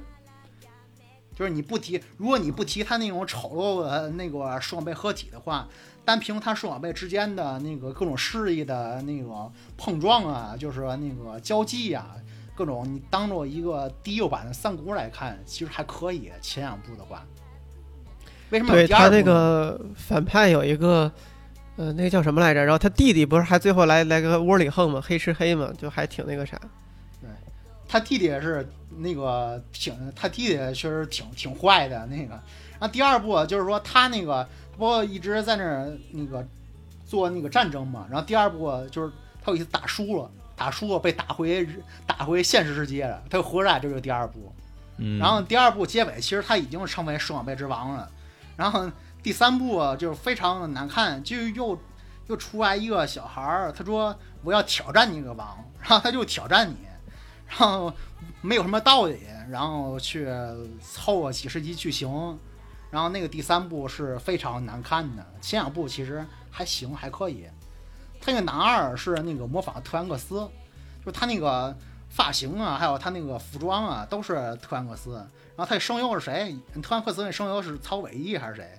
[1.35, 5.65] 就是你不提，如果你不提他那种丑陋的那个双倍合体的话，
[6.03, 12.13] 单凭它双倍之间的那个各种势力的那个碰撞啊，就是那个交际啊，
[12.60, 16.30] 各种你当做一个低幼版的三国来看，其实还可以。
[16.41, 17.26] 前两部的话，
[18.50, 21.10] 为什么有对他那个反派有一个，
[21.78, 22.62] 呃，那个叫什么来着？
[22.62, 26.60] 然后他弟弟不是还最后来来个窝里横嘛，黑吃黑嘛，就还挺那个啥。
[27.22, 27.30] 对
[27.88, 28.67] 他弟弟也是
[28.98, 32.34] 那个挺，他弟弟确实挺挺坏的那个。
[32.78, 34.45] 然后第二部就是说他那个
[34.78, 36.45] 不一直在那儿那个
[37.06, 39.10] 做那个战争嘛，然后第二部就是
[39.41, 41.65] 他有一次打输了，打输了被打回
[42.06, 44.54] 打回现实世界了，他又回来，这就是第二部。
[44.98, 48.12] 嗯，然后第二部结尾其实他已经成为数码贝之王了，
[48.58, 48.91] 然后
[49.24, 51.80] 第三部就是非常的难看，就又
[52.28, 56.76] 又出来一个小孩儿，他说我要挑战你个王，然后他就挑战你，
[57.48, 57.93] 然后
[58.41, 60.28] 没有什么道理，然后去
[60.82, 62.38] 凑了几十集剧情，
[62.91, 67.45] 然后那个第三部是非常难看的，前两部其实还行还可以，
[68.21, 70.36] 他那个男二是那个模仿特兰克斯，
[71.03, 71.75] 就是他那个
[72.10, 75.13] 发型啊，还有他那个服装啊，都是特兰克斯。
[75.55, 76.55] 然后他的声优是谁？
[76.82, 78.69] 特兰克斯那声优是曹伟毅还是谁？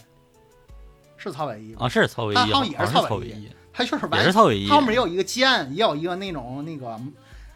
[1.17, 1.85] 是曹伟毅吧？
[1.85, 6.99] 啊是曹伟毅，他好像也是是曹伟毅曹伟毅，他就是也完是曹伟毅，他后面也有一个肩，也有一个那种那个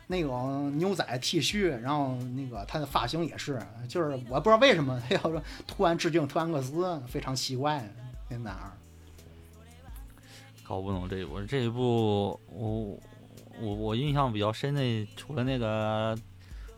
[0.06, 7.82] 那种牛仔 T 恤，然后那个他的发型也是，就是我不知道为什么他 要说突然致敬特兰克斯，非常奇怪，
[8.28, 8.72] 那哪儿？
[10.66, 12.98] 搞不懂这一部，这一部我
[13.60, 16.16] 我我印象比较深的，除了那个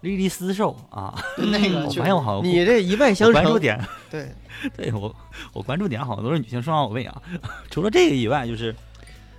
[0.00, 4.28] 莉莉丝兽啊，那个 我就发现我好像你这一脉我相承，关注点，对，
[4.76, 5.14] 对我
[5.52, 7.22] 我关注点好像都是女性数码宝贝啊。
[7.70, 8.74] 除了这个以外，就是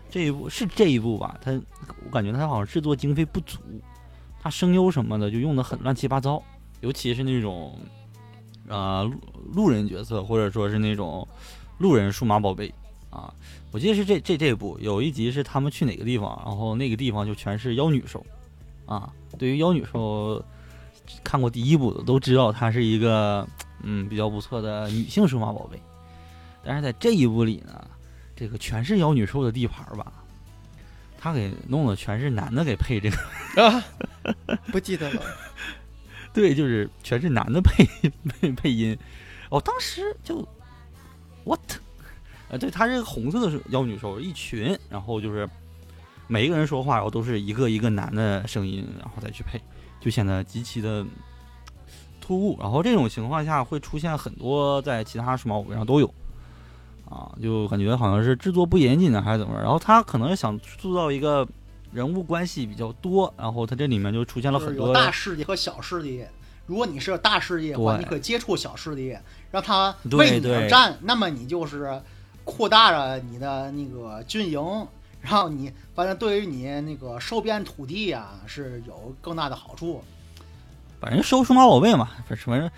[0.09, 1.51] 这一部是这一部吧，它
[2.05, 3.59] 我感觉它好像制作经费不足，
[4.39, 6.41] 它声优什么的就用的很乱七八糟，
[6.79, 7.77] 尤其是那种
[8.69, 9.19] 呃路
[9.53, 11.27] 路人角色，或者说是那种
[11.79, 12.73] 路人数码宝贝
[13.17, 13.33] 啊。
[13.71, 18.25] 我记得是这这这部有一集是他们去哪个地方，然后那个地方就全是妖女兽
[18.85, 19.11] 啊。
[19.37, 20.43] 对于妖女兽
[21.23, 23.47] 看过第一部的都知道，它是一个
[23.83, 25.79] 嗯比较不错的女性数码宝贝。
[26.63, 27.85] 但是在这一部里呢，
[28.35, 30.11] 这个全是妖女兽的地盘吧，
[31.17, 33.17] 他给弄的全是男的给配这个，
[33.63, 33.83] 啊，
[34.71, 35.21] 不记得了。
[36.33, 37.85] 对，就是全是男的配
[38.39, 38.97] 配配音。
[39.49, 40.47] 我当时就
[41.45, 41.59] what？
[42.49, 45.47] 呃，对，它是个红色的是妖女兽，一群，然后就是
[46.27, 49.61] 每一个人说话，然后都是一个一个男的声音，然后再去配，
[49.99, 51.05] 就显得极其的
[52.21, 52.57] 突兀。
[52.59, 56.13] 然后这种情况下会出现很多在其他数码宝贝上都有，
[57.09, 59.61] 啊，就感觉好像是制作不严谨呢，还是怎么着？
[59.61, 61.45] 然后他可能想塑造一个
[61.91, 66.25] 人物关系比较多，然后他这里面就出现了很多大势力和小势力。
[66.65, 69.17] 如果你是个大势力的话，你可以接触小势力，
[69.51, 72.01] 让他对为你对而战，那么你就是
[72.47, 74.87] 扩大了你的那个军营，
[75.19, 80.01] 然后你反正对于你那个收编土地呀、是有更大的好处。
[81.01, 82.71] 反正收数码宝贝嘛，反正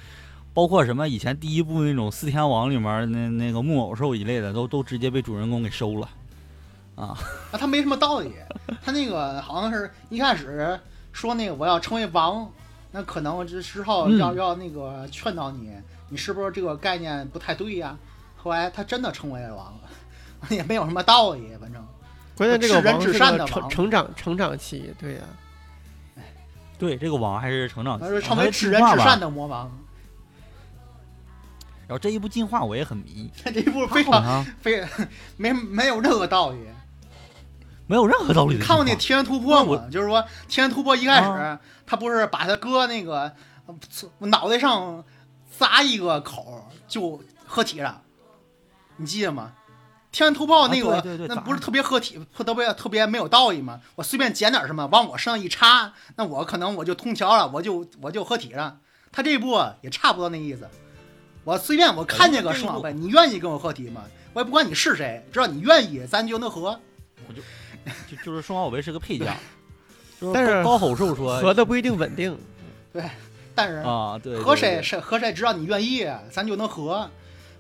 [0.56, 6.10] 包括什么以前第一部那种四天王里面那那个木偶兽一类的，都都直接被主人公给收了
[6.96, 7.16] 啊。
[7.52, 8.34] 那他没什么道理，
[8.82, 10.78] 他那个好像是一开始
[11.12, 12.52] 说那个我要成为王，
[12.92, 15.72] 那可能这之后嗯要、要那个劝导你，
[16.10, 17.96] 你是不是这个概念不太对呀？
[18.42, 19.90] 后来他真的成为了王了，
[20.50, 21.86] 也没有什么道理，反正
[22.36, 25.22] 关键这个至人至王是的成成长成长期，对呀、
[26.78, 29.70] 对，这个王还是成长期，他是成为至人至善的魔王。
[31.88, 34.88] 然后这一部进化我也很迷， 这一部非常 非
[35.38, 36.60] 没没有任何道理。
[37.88, 39.90] 没有任何道理看过那《天元突破》吗？
[39.92, 41.60] 就是说《天元突破》一开始、啊。
[41.88, 43.34] 他不是把他哥那个
[43.66, 43.76] 呃
[44.28, 45.04] 脑袋上
[45.58, 48.00] 砸一个口就合体了，
[49.00, 49.54] 你记得吗？
[50.12, 53.80] 天元突破那个、啊对对对那不是特别合体，特别特别没有道义吗？
[53.96, 58.80] 我随便捡点什么往我身上一插，那我可能我就通桥了，我就我就合体了。
[59.12, 60.68] 他这一步也差不多那意思。
[61.44, 64.04] 我随便我看见个数码宝贝，你愿意跟我合体吗？
[64.34, 66.80] 我也不管你是谁，只要你愿意，咱就能合。
[67.28, 67.42] 我就
[68.10, 69.32] 就就是数码宝贝是个配件，
[70.34, 72.36] 但是高高吼兽说合的不一定稳定。
[72.92, 73.04] 对
[73.54, 77.10] 但是啊，对，对和谁谁和谁，只要你愿意，咱就能合。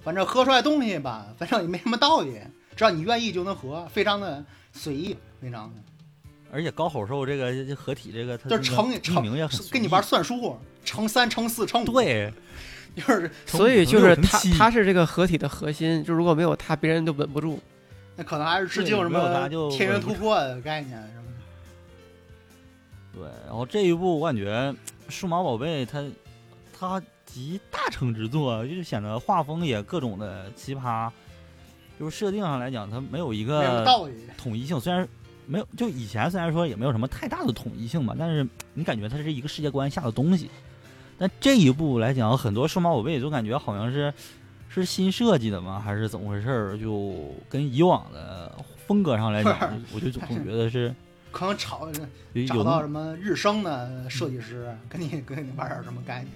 [0.01, 2.39] 反正喝出来东西吧，反正也没什么道理，
[2.75, 5.75] 只要你愿意就能喝，非常的随意，非常的。
[6.51, 12.33] 而且高吼兽这个合体这个，它就是这个乘乘名也很跟你玩算术，乘三乘四乘五，，对，
[12.95, 17.59] 就是所以就是他他是这个合体的核心，就如果没有他，别人都稳不住。
[18.15, 21.31] 那可能还是致敬什对没有么天元突破的概念什么的。
[23.13, 24.75] 对，然后这一部我感觉
[25.07, 26.03] 数码宝贝它
[26.77, 31.11] 它集大成之作，就是显得画风也各种的奇葩，
[31.99, 33.85] 就是设定上来讲它没有一个，
[34.37, 35.07] 统一性，虽然
[35.45, 40.49] 没有就以前虽然说也没有什么太大的统一性吧，但是你感觉它是一个世界观下的东西。
[41.17, 44.13] 但这一部来讲，很多数码宝贝就感觉好像是
[44.69, 46.77] 是新设计的吗，还是怎么回事儿？
[46.77, 48.55] 就跟以往的
[48.87, 49.55] 风格上来讲，
[49.93, 50.93] 我就总总觉得是
[51.31, 51.91] 可能找
[52.47, 56.33] 找到什么日升的设计师，跟你跟你玩点什么概念。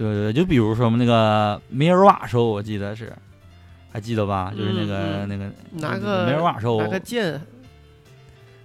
[0.00, 3.12] 对对对，就比如说那个梅尔瓦兽，我记得是，
[3.92, 4.50] 还记得吧？
[4.56, 7.38] 就是那个、那个拿梅尔个瓦兽，拿个剑，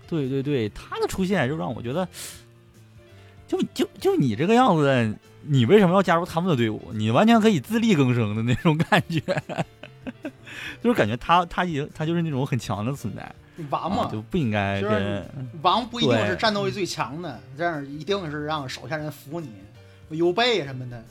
[0.08, 2.08] 对对对，他的出现就让我觉得，
[3.50, 6.82] 就就就你这个样子，你为什么要加入他们的队伍？
[6.94, 9.20] 你完全可以自力更生的那种感觉，
[10.82, 13.36] 就是感觉他他已经他就是那种很强的存在，
[13.70, 15.26] 王嘛，啊、就不应该跟
[15.62, 19.50] 王不一定是战斗力最强的，这样一定是让手下人服你，
[20.08, 21.04] 刘备什么的，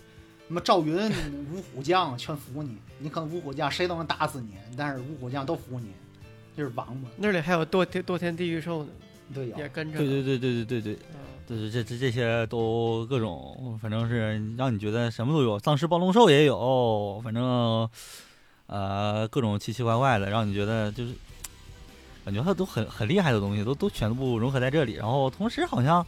[0.47, 0.97] 什么赵云、
[1.53, 2.77] 五虎将全服你。
[2.99, 5.89] 你可能五虎将谁都能打死你，但是五虎将都服你，
[6.57, 7.09] 就是王嘛。
[7.17, 8.91] 那里还有堕天堕天地狱兽呢，
[9.35, 9.99] 对有也跟着。
[9.99, 10.95] 对对对对对对对。
[10.95, 17.87] 嗯对这这这些都各种，反正是让你觉得什么都有，丧尸暴龙兽也有，反正
[18.67, 21.13] 呃各种奇奇怪怪的，让你觉得就是
[22.25, 24.95] 感觉它都很很厉害的东西，都都全部融合在这里。
[24.95, 26.07] 然后同时好像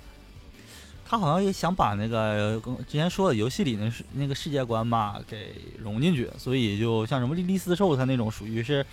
[1.08, 8.84] 他好像也想把那个跟之前说的游戏里那世那个世界观吧给融进去，所以就像什么莉莉丝兽，它那种属于是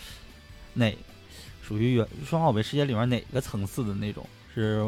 [0.76, 0.96] 哪
[1.62, 4.28] 属于原数码宝贝世界里面哪个层次的那种？
[4.54, 4.86] 是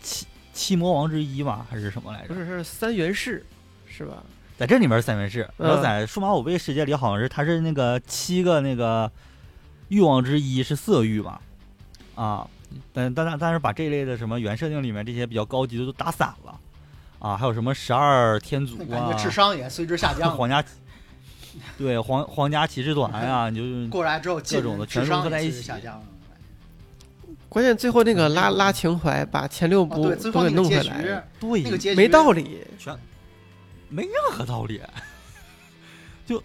[0.00, 1.64] 七七魔王之一吗？
[1.70, 2.34] 还是什么来着？
[2.34, 3.46] 不是是三元式，
[3.86, 4.22] 是吧？
[4.56, 9.10] 在这里面是三元式，嗯然后在数码宝贝世界里好像是它是那个七个那个
[9.88, 11.40] 欲望之一是色欲吧，
[12.14, 12.48] 啊，
[12.92, 16.60] 但但但但是把这类的什么原设定里面这些比较高级的都打散了，
[17.18, 20.36] 啊，还有什么十二天族啊那感觉，智商也随之下降了。
[20.36, 20.64] 皇家
[21.78, 26.02] 对皇皇家骑士团呀、你就 过来之后，各种的全智商也融合在一起下降了。
[27.48, 32.60] 关键最后那个拉拉情怀，把前六哦，部都给弄回来了，，对那个结局没道理。
[32.78, 32.94] 全
[33.88, 34.82] 没任何道理，
[36.26, 36.42] 就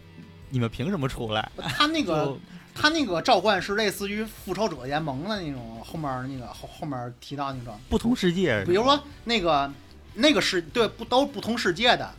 [0.49, 1.51] 你们凭什么出来？
[1.57, 2.39] 他那个就
[2.81, 9.71] 他那个召唤是类似于复仇者联盟的那种，后面那个后后面提到那种，不同世界，比如说那个
[10.15, 12.11] 那个世对不都不同世界的，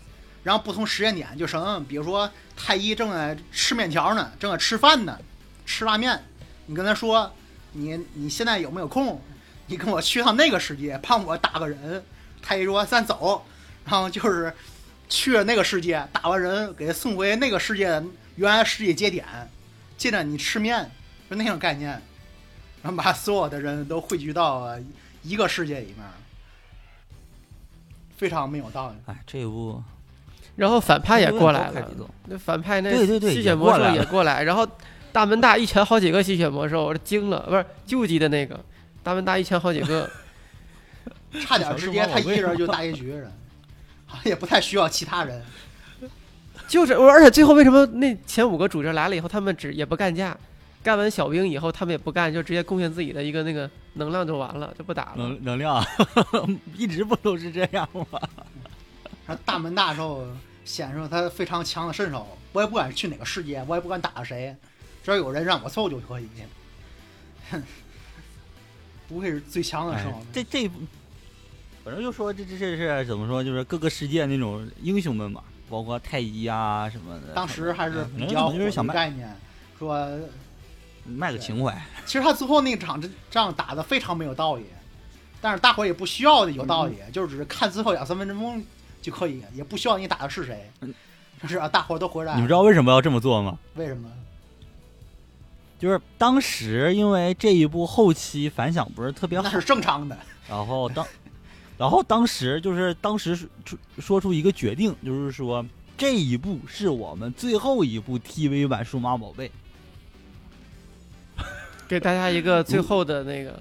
[0.44, 5.18] 然后不同时间点，就什么，比如说太一正在吃面条呢，正在吃饭呢，
[5.66, 6.22] 吃拉面，
[6.66, 7.34] 你跟他说
[7.72, 9.20] 你你现在有没有空？
[9.66, 12.04] 你跟我去趟那个世界，帮我打个人。
[12.40, 13.44] 太一说咱走，
[13.84, 14.54] 然后就是
[15.08, 18.04] 去了那个世界，打完人给他送回那个世界的
[18.36, 19.24] 原来世界节点，
[20.02, 20.90] 接着你吃面，
[21.30, 21.90] 就那种概念，
[22.82, 24.76] 然后把所有的人都汇聚到了
[25.22, 25.98] 一个世界里面，
[28.16, 28.96] 非常没有道理。
[29.06, 29.80] 哎，这一部
[30.56, 31.88] 然后反派也过来了。
[32.26, 34.66] 那反派那对对对吸血魔兽也过来，然后
[35.12, 38.58] 大门大一拳好几个吸血魔兽，我惊了，不是救济的那个。
[39.04, 40.10] 大门大一拳好几个，
[41.46, 43.30] 差点直接他一人就大结局了，
[44.06, 45.40] 好 像也不太需要其他人。
[46.72, 50.34] 就是我，而且最后为什么那前五个主角来了以后，他们只也不干架，
[50.82, 55.16] 干完小兵以后他们也不干，就直接贡献自己的一个那个能量就完了，就不打了。
[55.18, 55.84] 能能量
[56.74, 58.18] 一直不都是这样吗？
[59.44, 60.26] 大门大兽
[60.64, 64.56] 显示他非常强的身手，我也不管去哪个世界，我也不管打谁，
[65.04, 66.26] 只要有人让我揍就可以。
[67.50, 67.62] 哼
[69.10, 70.66] 不愧是最强的哎时候，这这，
[71.84, 75.42] 反正就说这这这是怎么说，就是各个世界那种英雄们嘛，
[75.72, 77.32] 包括太医啊什么的。
[77.34, 79.34] 当时还是比较就是想卖概念，
[79.78, 80.06] 说
[81.06, 84.66] 卖个情怀，其实他最后那场仗打的非常没有道理，
[85.40, 88.62] 但是大伙也不需要有道理，就是只是看最后两三分钟
[89.00, 90.92] 就可以，也不需要你打的是谁嗯，
[91.40, 92.34] 就是啊，大伙都回来。
[92.34, 93.58] 你们知道为什么要这么做吗？
[93.76, 94.10] 为什么？
[95.78, 100.16] 就是当时因为这一部后期反响不是特别好那，是正常的。
[100.48, 101.04] 然后当，
[101.82, 105.66] 然后当时就是当时说出说出一个决定，就是说
[105.98, 109.50] 这一部是我们最后一部 TV 版数码宝贝。
[111.88, 113.60] 给大家一个最后的那个，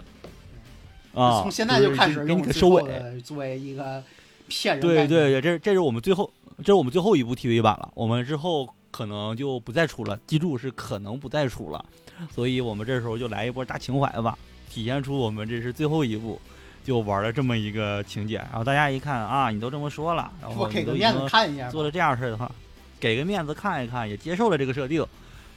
[1.16, 3.20] 啊，从现在就开始给你个收尾。
[3.22, 4.04] 作为一个
[4.48, 4.82] 骗人。
[4.82, 7.92] 对对，对，这这是我们最后，这是我们最后一部 TV 版了。
[7.96, 11.84] 我们之后可能就不再出了，记住是可能不再出了。
[12.32, 14.38] 所以我们这时候就来一波大情怀吧，
[14.70, 16.40] 体现出我们这是最后一部，
[16.84, 18.38] 就玩了这么一个情节。
[18.38, 21.70] 然后大家一看啊，你都这么说了，然后你都已给个面子经看一下。
[21.70, 22.52] 做了这样事儿的话，
[23.00, 25.06] 给个面子看一看，也接受了这个设定。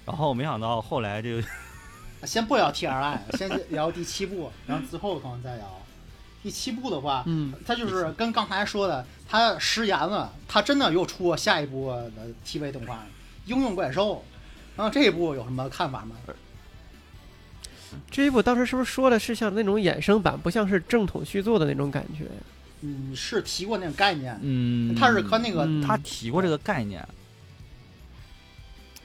[0.04, 1.42] 然后没想到后来这个
[2.26, 5.80] 先不聊 T R I， 先聊第七部，然后之后可能再聊。
[6.42, 12.96] 第七部的话，嗯，它就是跟刚才说的，它食言了，它真的又出下一部的 TV 动画
[13.46, 14.16] 《应用怪兽》。
[14.76, 16.16] 然后这一部有什么看法吗？
[18.10, 22.26] 这一部当时是不是说的是像那种衍生版，不像是正统续作的那种感觉？
[22.82, 27.06] 嗯，是提过那个概念，嗯，他是和那个嗯他提过这个概念，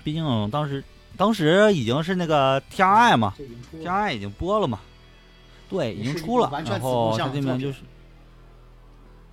[0.04, 0.84] 毕竟当时
[1.16, 3.92] 当时已经是那个 T R I 嘛，T 了。
[3.92, 4.80] R I 已经播了嘛，
[5.70, 7.80] 对，已经出了，完全然后他这边就是。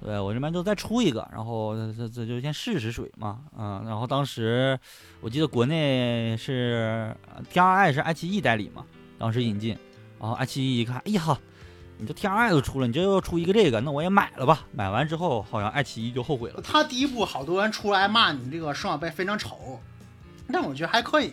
[0.05, 4.79] 对我这边就再出一个，然后这这就先试试水嘛，嗯，然后当时
[5.21, 7.13] 我记得国内是
[7.51, 8.85] T R I 是爱奇艺代理嘛，
[9.19, 9.77] 当时引进，
[10.21, 11.39] 然后爱奇艺一看，哎呀，
[11.99, 14.67] 你这 T R I 都出了，你这又出一个这个，那我也买了吧。
[14.73, 16.61] 买完之后，好像爱奇艺就后悔了。
[16.63, 19.81] 他第一部好多人出来骂你这个数码宝贝非常丑，
[20.53, 21.33] 但我觉得还可以。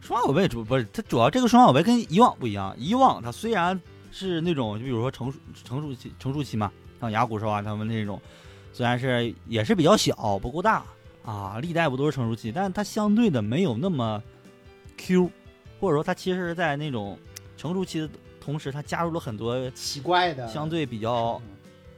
[0.00, 3.80] 数码宝贝主不是它主要这个数码宝贝跟以往不一样，以往它虽然
[4.10, 8.20] 是那种就比如说成熟成熟期成熟期嘛，像牙骨兽啊他们那种，
[8.72, 10.82] 虽然是也是比较小不够大
[11.24, 14.22] 啊，历代不都是成熟期，但是它相对的没有那么
[14.96, 15.30] Q，
[15.78, 17.18] 或者说它其实是在那种
[17.56, 18.08] 成熟期的
[18.40, 21.40] 同时，它加入了很多奇怪的，相对比较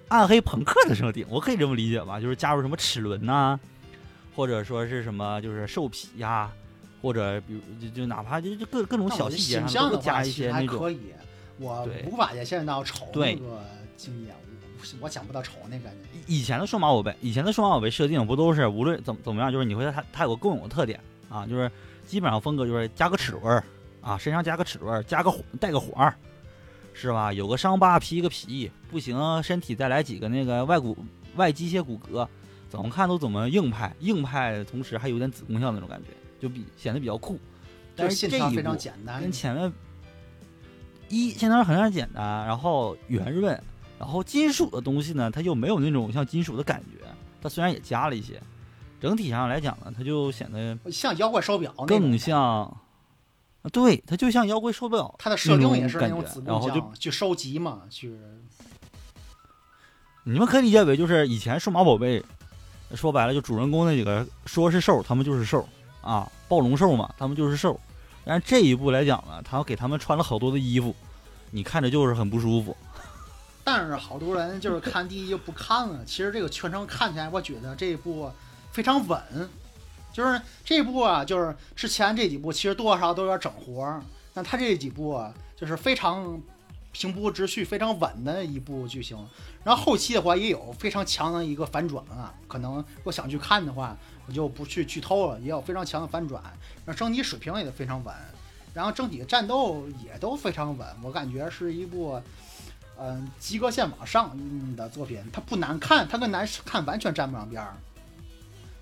[0.09, 2.21] 暗黑朋克的设定，我可以这么理解吧？
[2.21, 3.59] 就是加入什么齿轮呐、
[4.35, 6.51] 或者说是什么就是兽皮呀、
[7.01, 10.99] 或者比如就就哪怕就就各各种小细节上都会加一些那种还可以。
[11.59, 13.65] 我对无法现在到丑那对个
[13.97, 14.35] 经验，
[14.83, 16.19] 我我讲不到丑那感觉。
[16.27, 21.71] 以前的数码宝贝，以前的数码宝贝设定不都是无论怎么怎么样，就是你会它它有个共有的特点啊，就是
[22.07, 23.65] 基本上风格就是加个齿轮儿
[24.01, 26.15] 啊，身上加个齿轮儿，加个环带个环儿，
[26.93, 27.33] 是吧？
[27.33, 30.97] 有个伤疤披个皮，不行身体再来几个那个外骨
[31.37, 32.27] 外机械骨骼，
[32.69, 36.09] 怎么看都怎么硬派，硬派同时还有点子宫像那种感觉，
[36.41, 37.39] 就比显得比较酷。
[37.95, 39.73] 但是是这一线条非常简单跟，前面
[41.09, 43.63] 一线条很简单，然后圆润，
[44.03, 47.07] 然后金属的东西呢，它又没有那种像金属的感觉，
[47.41, 48.43] 它虽然也加了一些，
[49.01, 52.19] 整体上来讲呢，它就显得像妖怪手表更。
[52.19, 58.19] 像，啊对，它就像妖怪手表，它的设定也是那那种然后就去收集嘛，去
[60.25, 62.21] 你们可以理解为就是以前数码宝贝，
[62.97, 65.65] 说白了就主人公那几个说是兽，他们就是兽
[66.01, 67.79] 啊，暴龙兽嘛，他们就是兽。
[68.25, 70.93] 但是这一步来讲呢，他给他们穿了好多的衣服，
[71.53, 72.77] 你看着就是很不舒服。
[73.65, 76.03] 但是好多人就是看第一就不看了。
[76.07, 78.31] 其实这个全程看起来，我觉得这一部
[78.73, 79.21] 非常稳，
[80.13, 84.03] 就是这部啊，就是之前这几部其实多少都有点整活儿，
[84.35, 86.41] 但他这几部啊，就是非常
[86.91, 89.17] 平铺直叙、非常稳的一部剧情。
[89.63, 93.97] 然后后期的话也有非常强的一个反转啊，可能我想去看的话，
[94.27, 96.43] 我就不去剧透了，也有非常强的反转，
[96.85, 98.13] 那整体水平也非常稳，
[98.75, 102.21] 然后整体的战斗也都非常稳，我感觉是一部。
[103.05, 104.31] 嗯，及格线往上
[104.77, 107.75] 的作品，它不难看，它跟难看完全沾不上边儿。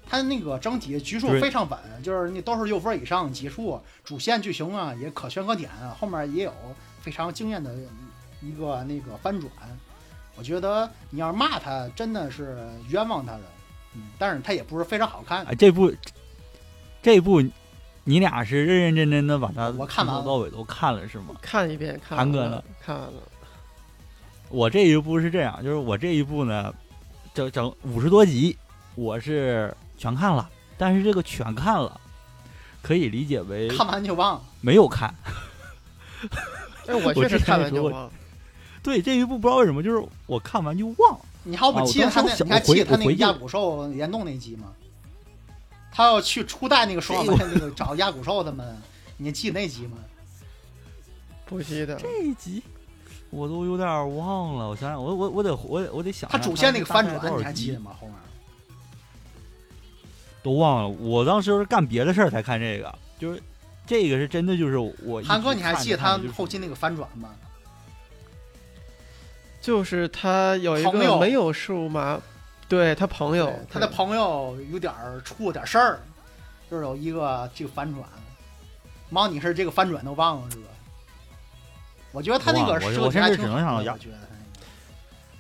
[0.07, 6.53] 它那个整体局数非常稳，就是那都是六分以上的集数，主线剧情啊也可圈可点，后面也有
[7.01, 7.75] 非常惊艳的
[8.43, 9.51] 一个那个翻转。
[10.37, 13.41] 我觉得你要是骂他，真的是冤枉他了。
[13.95, 15.45] 嗯，但是他也不是非常好看。
[15.47, 15.91] 哎，这部
[17.01, 17.43] 这部
[18.05, 21.35] 你俩是认认真真的把它我看完了从头到尾都看了是吗？
[21.41, 23.23] 看一遍，看韩哥呢，看完了。
[24.51, 26.75] 我这一部是这样，就是我这一部呢，
[27.33, 28.57] 整整五十多集，
[28.97, 32.01] 我是全看了，但是这个全看了，
[32.83, 35.15] 可以理解为看完就忘，没有看。
[36.87, 38.11] 哎，我 我确实看完就忘了。
[38.83, 41.21] 对这一部不知道为什么，就是我看完就忘了。
[41.45, 42.35] 你还不记得他那？
[42.45, 44.73] 你还记得他那个我回去压骨兽联动那集吗？
[45.93, 48.77] 他要去初代那个双那个找亚古兽他们，
[49.17, 49.99] 你记得那集吗？
[51.47, 51.97] 不记得。
[51.97, 52.63] 这一集
[53.31, 57.93] 我都有点忘了，我想想，我我我得我得我得想他主线那个翻转，你还记得吗？
[58.01, 58.17] 后面
[60.43, 60.89] 都忘了。
[60.89, 63.43] 我当时是干别的事儿才看这个，就是
[63.87, 67.31] 这个是真的，就是我一韩哥，你还记得他后期那个翻转吗？
[69.61, 72.19] 就是他有一朋友个没有数码，
[72.67, 76.01] 对他朋友，他的朋友有点儿出了点事儿，
[76.71, 78.03] 就是有一个这个反转。
[79.11, 80.69] 毛，你是这个反转都忘了是吧？
[82.13, 83.99] 我觉得他那个设计还我甚至挺好的，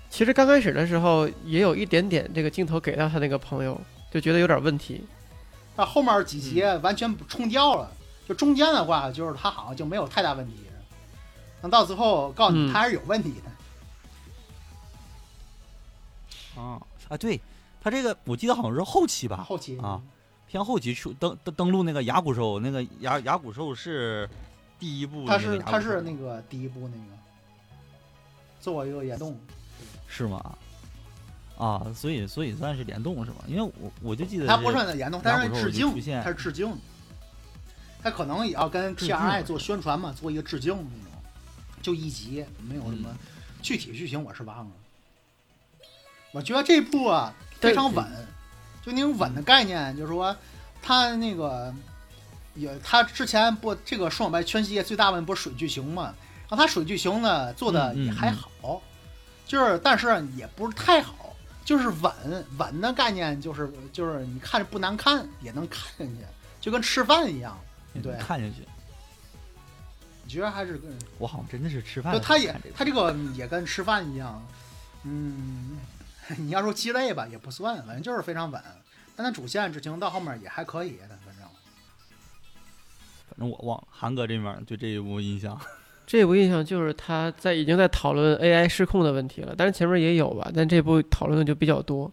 [0.09, 5.05] 其实刚开始的时候也有一点点这个镜头给到他那个朋友，就觉得有点问题。
[5.77, 7.91] 但后面几集嗯完全冲掉了，
[8.29, 10.55] 就中间的话，就是他好像就没有太大问题。
[11.62, 13.35] 等到最后告诉你嗯他还是有问题
[16.57, 17.41] 的，啊啊，对
[17.83, 20.01] 他这个我记得好像是后期吧，后期啊
[20.49, 24.29] 偏后期出登登登陆那个牙骨兽，那个牙牙骨兽是
[24.81, 27.18] 第一部他是他是那个第一部那个
[28.61, 29.39] 做一个联动，
[30.09, 30.59] 是吗？
[31.59, 33.45] 啊，所以所以算是联动是吧？
[33.47, 36.74] 因为我我就记得他不是联动，但是致敬，他是致敬，
[38.03, 41.22] 他可能也要跟 TRI 做宣传嘛，做一个致敬那种，
[41.83, 43.18] 就一集没有什么嗯
[43.61, 44.72] 具体剧情我是忘了。
[46.33, 48.07] 我觉得这部啊非常稳，
[48.83, 50.35] 就那种稳的概念，就是说
[50.81, 51.74] 他那个
[52.55, 56.14] 也他之前不这个双白全系列最大问题不是水剧情嘛，
[56.48, 58.82] 然后他水剧情呢做的也还好，
[59.46, 61.34] 就是但是也不是太好，
[61.64, 62.12] 就是稳
[62.59, 66.24] 稳的概念，就是就是你看着不难看也能看进去，
[66.61, 67.59] 就跟吃饭一样。
[68.03, 68.66] 对看进去。
[70.22, 74.40] 你觉得还是跟我好像真的是吃饭就他也他这个也跟吃饭一样，
[75.03, 75.78] 嗯，
[76.38, 78.62] 你要说鸡肋吧也不算，反正就是非常稳。
[79.16, 80.98] 但他主线剧情到后面也还可以
[83.41, 83.84] 正我忘了。
[83.91, 85.59] 韩哥这边对这一部印象，
[86.07, 92.12] 这部印象就是他在已经在讨论 AI 失控的问题了，但是前面也有吧，但这部讨论的就比较多。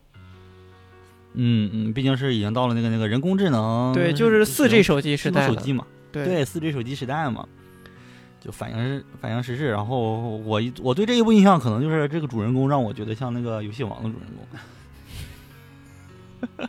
[1.39, 5.53] 嗯嗯，毕竟是已经到了那个那个人工智能，对，就是四 G 手机时代了。
[5.53, 7.47] 手机嘛，对对，四 G 手机时代嘛，
[8.39, 9.69] 就反映反映时事。
[9.69, 14.47] 然后我我对这一部印象，可能就是这个主人公让我觉得像那个游戏王的主人公。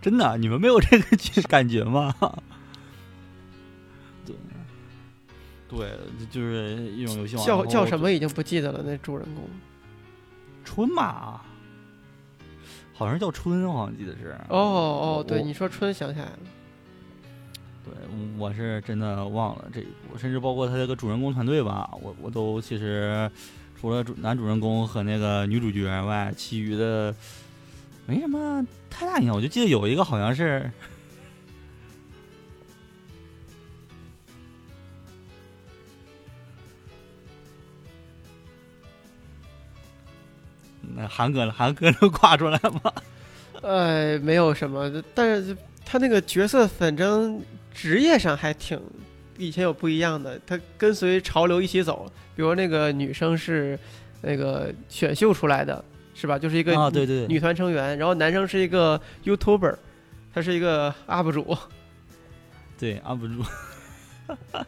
[0.00, 1.16] 真的，你们没有这个
[1.48, 2.14] 感觉吗？
[5.74, 5.90] 对，
[6.30, 7.46] 就是一种游戏王。
[7.46, 9.48] 叫叫什么已经不记得了，那主人公。
[10.64, 11.42] 春吧？
[12.92, 14.36] 好像是叫春，我好像记得是。
[14.50, 16.38] 哦哦，对，你说春想起来了，
[17.86, 17.94] 对，
[18.36, 23.30] 我是真的忘了这一部，甚至包括他这个主人公团队吧，我我都其实
[23.80, 27.14] 除了主男主人公和那个女主角外，其余的
[28.04, 29.34] 没什么太大印象。
[29.34, 30.70] 我就记得有一个好像是。
[40.94, 41.52] 那韩哥呢？
[41.56, 42.92] 韩哥能挂出来吗？
[43.62, 47.40] 呃，没有什么，但是他那个角色反正
[47.72, 48.80] 职业上还挺
[49.38, 52.10] 以前有不一样的，他跟随潮流一起走。
[52.34, 53.78] 比如那个女生是
[54.20, 55.84] 那个选秀出来的，
[56.14, 56.38] 是吧？
[56.38, 57.96] 就是一个啊，对对对，女团成员。
[57.98, 59.76] 然后男生是一个 YouTuber，
[60.34, 61.56] 他是一个 UP 主，
[62.78, 63.44] 对 UP 主。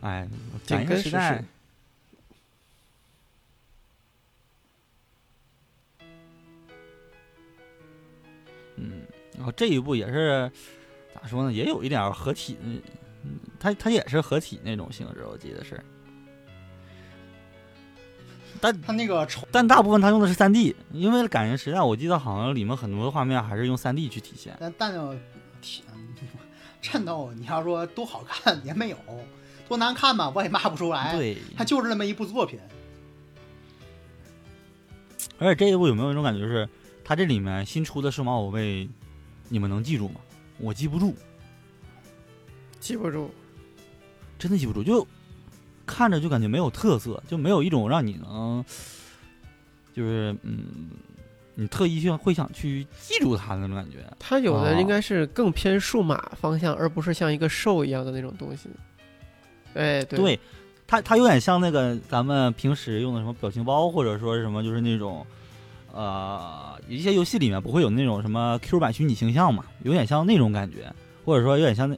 [0.00, 0.26] 哎，
[0.64, 1.44] 紧跟时代。
[9.36, 10.50] 然后这一部也是
[11.14, 11.52] 咋说呢？
[11.52, 12.80] 也有一点合体，嗯，
[13.60, 15.78] 他他也是合体那种性质，我记得是。
[18.60, 24.56] 但他那个，但大部分他用的是三 D，因为感人时代，我记得好像里面很多的画面还是用三 D 去体现。
[24.58, 25.14] 但但要
[25.60, 25.84] 体
[26.80, 28.96] 战斗，你要说多好看也没有，
[29.68, 31.14] 多难看吧，我也骂不出来。
[31.14, 32.58] 对，他就是那么一部作品。
[35.38, 36.66] 而且这一部有没有一种感觉就是？
[37.08, 38.88] 它这里面新出的数码宝贝，
[39.48, 40.20] 你们能记住吗？
[40.58, 41.14] 我记不住，
[42.80, 43.30] 记不住，
[44.38, 44.82] 真的记不住。
[44.82, 45.06] 就
[45.84, 48.64] 看着就感觉没有特色，就没有一种让你能，
[49.94, 50.88] 就是嗯，
[51.54, 53.98] 你特意去会想去记住它的那种感觉。
[54.18, 58.70] 它有的应该是更偏数码方向，而不是像一个兽一样的那种东西。
[59.74, 60.40] 哎，对，
[60.86, 65.26] 它它有点像那个咱们平时用的什么表情包，或者说是什么，就是那种。
[65.96, 70.92] 呃，一些游戏里面不会有那种什么 Q 版虚拟形象嘛，有点像那种感觉，
[71.24, 71.96] 或者说有点像那，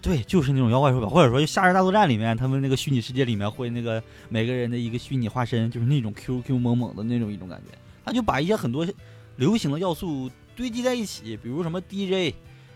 [0.00, 8.86] 对，就是那种妖怪手表，或者说就《夏日大作战》里面他们那个虚拟世界里面会那个每个人的一个虚拟化身，就是那种 QQ 萌萌的那种一种感觉，他就把一些很多
[9.34, 12.32] 流行的要素堆积在一起，比如什么 DJ，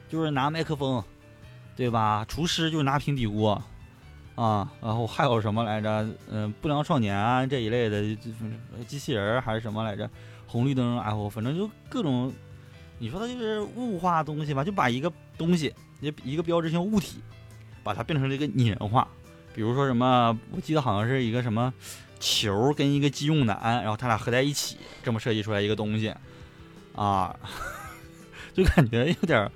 [0.08, 1.00] 就是拿麦克风，
[1.76, 2.24] 对吧？
[2.26, 3.62] 厨师就是拿平底锅。
[4.41, 6.09] 啊，然后还有什么来着？
[6.30, 8.16] 嗯，不良少年啊这一类的，
[8.86, 10.09] 机器人还是什么来着？
[10.47, 12.32] 红绿灯，哎，我反正就各种，
[12.99, 17.20] 你说它就是物化东西吧，就把一个东西，一一个标志性物体，
[17.82, 19.07] 把它变成了一个拟人化。
[19.55, 21.70] 比如说什么，我记得好像是一个什么
[22.18, 26.14] 球跟一个鸡用男，然后他俩合在一起，这么设计出来一个东西，
[26.95, 27.36] 啊，
[28.55, 29.53] 就感觉有点。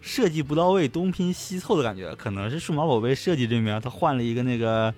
[0.00, 4.92] 设计不到位，东拼西凑的感觉，可能是数码宝贝设计这边他换了一个那个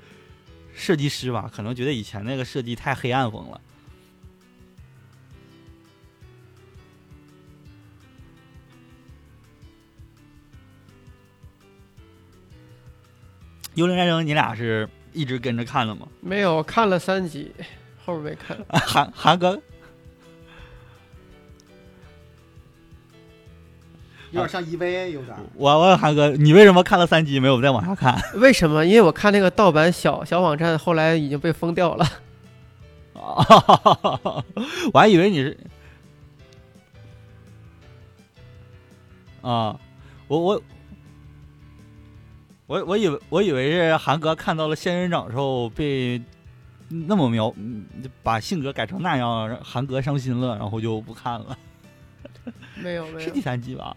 [0.75, 3.61] 设计师吧，可能觉得以前那个设计太黑暗风了。
[13.75, 16.07] 幽灵战争，你俩是一直跟着看了吗？
[16.21, 17.51] 没有，看了三集，
[18.05, 18.57] 后边没看。
[18.81, 19.61] 韩韩哥。
[24.33, 25.37] 有点像 EVA，有点。
[25.55, 28.19] 我问韩哥，你为什么看了三集没有再往下看？
[28.41, 28.85] 为什么？
[28.85, 32.05] 因为我看那个盗版小小网站，后来已经被封掉了。
[33.15, 34.43] 啊！
[34.93, 35.57] 我还以为你是
[39.43, 39.79] 啊，
[40.27, 40.63] 我我
[42.67, 46.21] 我我以为我以为是韩哥看到了仙人掌兽被
[46.89, 47.55] 那么描，
[48.23, 51.57] 把性格改成那样，让韩哥伤心了，然后就不看了。
[52.83, 53.95] 没有没有，是第三季吧？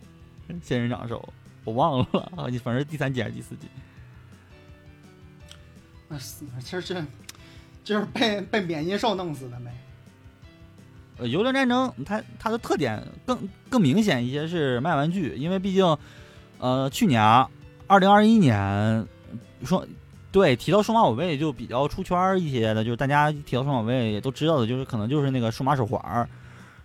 [0.61, 1.27] 仙人掌手，
[1.63, 2.47] 我忘了 啊！
[2.49, 3.67] 你反正第三集还是第四集？
[6.07, 7.03] 那死，就是
[7.83, 9.73] 就是被被免疫兽弄死的呗？
[11.17, 15.97] 呃，游轮战争，它它的特点更更明显一些是卖玩具，因为毕竟，
[16.59, 17.21] 呃，去年
[17.87, 19.07] 二零二一年
[19.63, 19.87] 说
[20.31, 26.29] 对提到数码宝贝就比较出圈一些的，就是大家提到数码宝贝也都知道的，就是可能就是那个数码手环，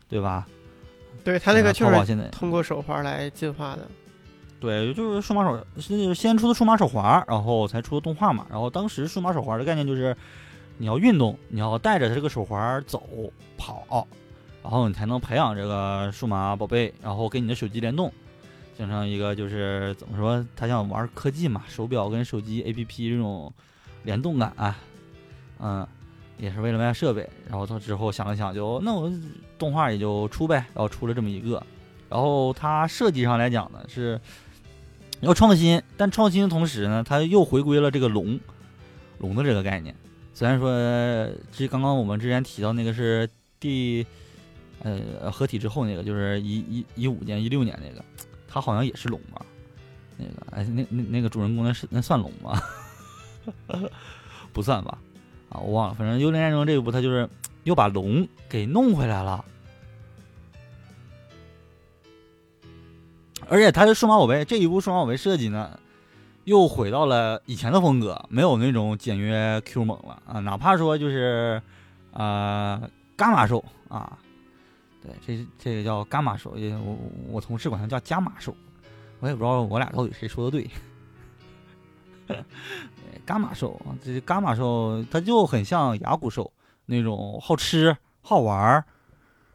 [0.09, 0.47] 对吧？
[1.25, 3.89] 对他那个就是通过手环来进化的，
[4.59, 8.47] 对，就是数码手，是先出的数码手环，然后才出的动画嘛。
[8.51, 10.17] 然后当时数码手环的概念就是，
[10.79, 13.03] 你要运动，你要带着这个手环走
[13.57, 14.07] 跑，
[14.63, 18.13] 然后你才能培养这个数码宝贝，然后跟你的手机联动，
[18.77, 23.53] 形成一个就是怎么说，他想玩科技嘛，手表跟手机 APP 这种
[24.03, 24.75] 联动感，
[25.59, 25.87] 嗯。
[26.41, 29.13] 也是为了卖设备，然后他之后想了想，就那我
[29.59, 31.63] 动画也就出呗，然后出了这么一个，
[32.09, 34.19] 然后它设计上来讲呢是
[35.21, 38.41] 要创新，但创新的同时呢，它又回归了这个龙
[39.19, 39.95] 龙的这个概念。
[40.33, 40.71] 虽然说
[41.53, 43.29] 这刚刚我们之前提到那个是
[43.59, 44.07] 第
[44.83, 48.03] 呃合体之后那个，就是一一一五年一六年那个，
[48.49, 49.45] 它好像也是龙吧？
[50.17, 52.59] 那个哎，那那那个主人公那是那算龙吗？
[54.55, 54.99] 不算吧？
[55.51, 55.95] 啊，我忘了。
[55.95, 57.29] 反正《幽灵战争》这一部，他就是
[57.65, 59.45] 又把龙给弄回来了，
[63.49, 65.79] 而且他的数码宝贝这一部数码宝贝设计呢，
[66.45, 71.61] 又回到了以前的风格，没有那种简约 Q 猛了啊，哪怕说就是
[72.13, 72.81] 呃
[73.19, 74.17] 伽马兽啊，
[75.03, 76.97] 对，这这个叫伽马兽，也我
[77.29, 78.57] 我同事管它叫伽马兽，
[79.19, 80.71] 我也不知道我俩到底谁说的对。
[83.31, 86.53] 伽马兽，这伽马兽它就很像牙骨兽
[86.87, 88.85] 那种好吃好玩儿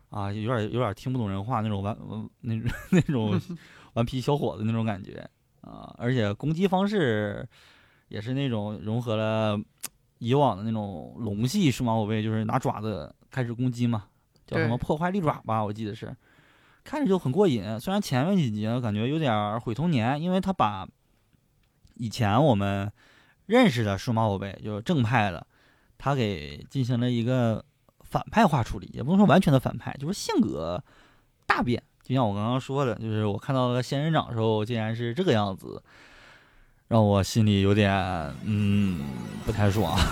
[0.10, 1.94] 啊，有点有点听不懂人话那种顽
[2.40, 3.38] 那种 那种
[3.96, 7.46] 顽皮小伙子那种感觉啊，而且攻击方式
[8.08, 9.60] 也是那种融合了
[10.20, 14.06] 以往的那种龙系数码宝贝，就是拿爪子开始攻击嘛，
[14.48, 16.16] 叫什么破坏利爪吧，我记得是，
[16.86, 17.78] 看着就很过瘾。
[17.78, 20.88] 虽然前面几集呢感觉有点毁童年，因为他把
[21.96, 22.90] 以前我们
[23.46, 25.46] 认识的数码宝贝就是正派的，
[25.98, 27.64] 他给进行了一个
[28.02, 30.84] 反派化处理，也不能说完全的反派，就是性格
[31.46, 31.84] 大变。
[32.04, 35.82] 就像我刚刚说的，就是我看到了仙人掌的时候，竟然是这个样子，
[36.88, 37.92] 让我心里有点
[38.44, 39.02] 嗯
[39.46, 39.98] 不太爽。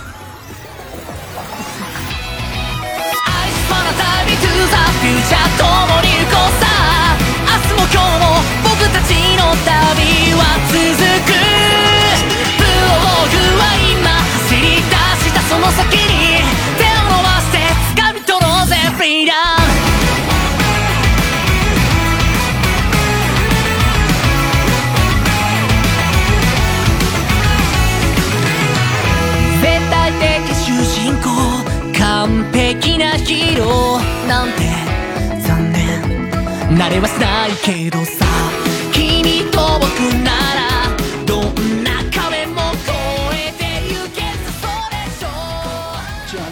[33.56, 33.60] 就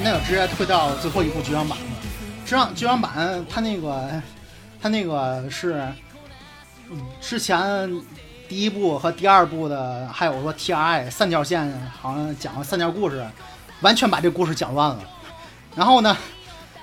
[0.03, 1.85] 那个直接退到最后一部剧场版了，
[2.45, 3.43] 剧场剧场版。
[3.49, 4.21] 他那个
[4.79, 5.83] 他那个是
[7.19, 7.59] 之前
[8.47, 13.25] 第一部和第二部的，还有说 TRI 三条线，好像讲了三条故事，
[13.81, 14.99] 完全把这故事讲乱了，
[15.75, 16.15] 然后呢？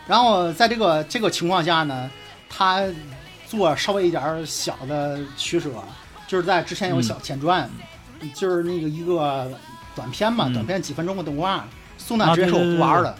[0.09, 2.11] 然后在这个这个情况下呢，
[2.49, 2.83] 他
[3.47, 5.71] 做稍微一点儿小的取舍，
[6.27, 7.71] 就是在之前有小前传，
[8.35, 9.49] 就是那个一个
[9.95, 11.65] 短片嘛，嗯短片几分钟的动画，
[11.99, 13.15] 宋娜直接说我不玩了，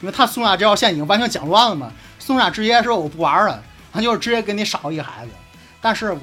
[0.00, 1.90] 因为他宋娜这条线已经完全讲乱了嘛。
[2.18, 5.32] 宋娜直接说我不玩了，他就是直接给你少一个孩子，
[5.80, 6.16] 但是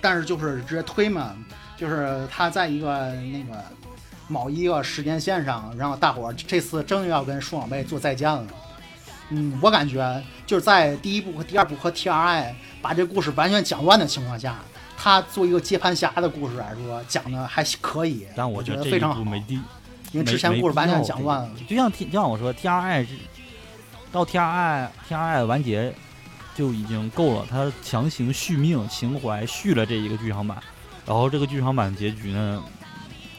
[0.00, 1.32] 但是就是直接推嘛，
[1.76, 3.60] 就是他在一个那个
[4.26, 8.44] 某一个时间线上，然后大伙儿这次真的要跟数码宝贝做再见了。
[9.30, 14.56] 嗯，我感觉就是在第一部和第二部和 T R I 把这故事完全讲乱的情况下，
[14.96, 19.60] 他做一个接盘侠的故事来说，讲的还可以，但我觉得非常好部，没地，
[20.12, 21.50] 因为之前故事完全讲乱了。
[21.68, 23.10] 就像 T，就像我说 T R I 是
[24.10, 25.92] 到 T R I T R I 完结
[26.54, 30.56] 就已经够了，他强行续命情怀续了这一个剧场版，
[31.04, 32.62] 然后这个剧场版结局呢，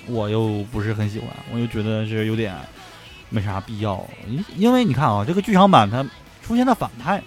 [0.05, 2.55] 我又不是很喜欢，我又觉得是有点
[3.29, 6.03] 没啥必要，因因为你看啊，这个剧场版它
[6.41, 7.21] 出现的反派，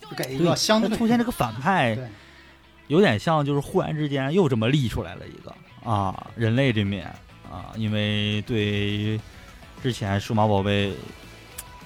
[0.00, 1.96] 就给一对个相对它出现这个反派，
[2.86, 5.54] 有点像就是忽然之间又这么立出来了一个
[5.90, 7.06] 啊，人类这面
[7.50, 9.20] 啊，因为对
[9.82, 10.94] 之前数码宝贝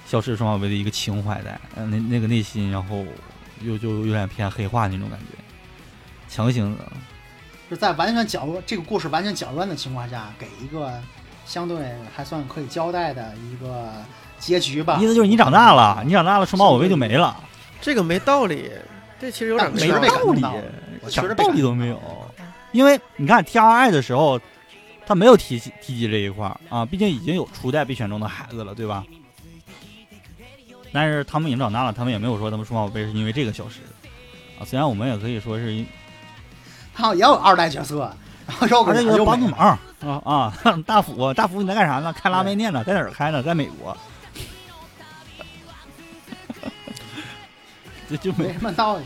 [0.05, 3.05] 消失数码宝贝的一个情怀在，嗯、那那个内心，然后
[3.61, 5.37] 又就有点偏黑化那种感觉，
[6.29, 6.91] 强行的，
[7.69, 11.01] 就在完全搅乱这个故事完全搅乱的情况下，给一个
[11.49, 13.91] 相对还算可以交代的一个
[14.37, 14.99] 结局吧。
[15.01, 17.35] 意思就是你长大了，你长大了，数码宝贝就没了，
[17.81, 18.69] 这个没道理，
[19.19, 19.99] 这其实有点没道
[20.31, 20.39] 理。
[21.09, 21.99] 点道理都没有。
[22.71, 24.39] 因为你看 T R I 的时候，
[25.07, 29.03] 他没有提起提及这一块儿啊，毕竟已经有初代被选中的孩子了，对吧？
[30.93, 34.09] 但是他们已经长大了，他们也没有说他们数码宝贝是因为这个消失的
[34.59, 34.65] 啊。
[34.65, 35.87] 虽然我们也可以说是因
[36.93, 38.15] 他也有二代角色，
[38.67, 39.25] 绕个而且有脸就。
[39.25, 40.53] 帮个忙啊啊！
[40.85, 42.13] 大福，大福你在干啥呢？
[42.13, 43.43] 开拉面店呢，在哪儿开呢？
[43.43, 43.95] 在美国。
[48.09, 49.05] 这就没没什么道理。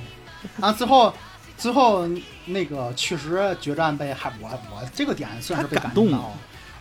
[0.57, 1.13] 然后最后，
[1.57, 2.07] 最后
[2.45, 6.31] 那个确实决战被还我我这个点算是被感动动到，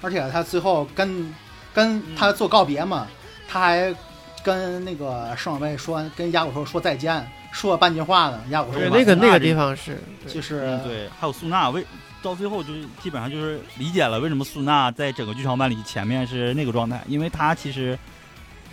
[0.02, 1.34] 而且他最后跟
[1.72, 3.06] 跟他做告别嘛，
[3.48, 3.94] 他还
[4.42, 8.40] 跟那个盛小贝说，跟亚古说说再见，说了半句话呢。
[8.50, 9.98] 亚古说对，那个那个地方是，
[10.28, 11.84] 就是嗯，对，还有苏娜为
[12.22, 17.98] 到最后就是基本上就是理解了为什么苏娜在整个剧场版里前面是那个状态，因为她其实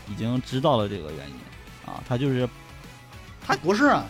[0.08, 1.36] 已经知道了这个原因
[1.92, 2.48] 啊，她就是
[3.46, 4.06] 他不是啊，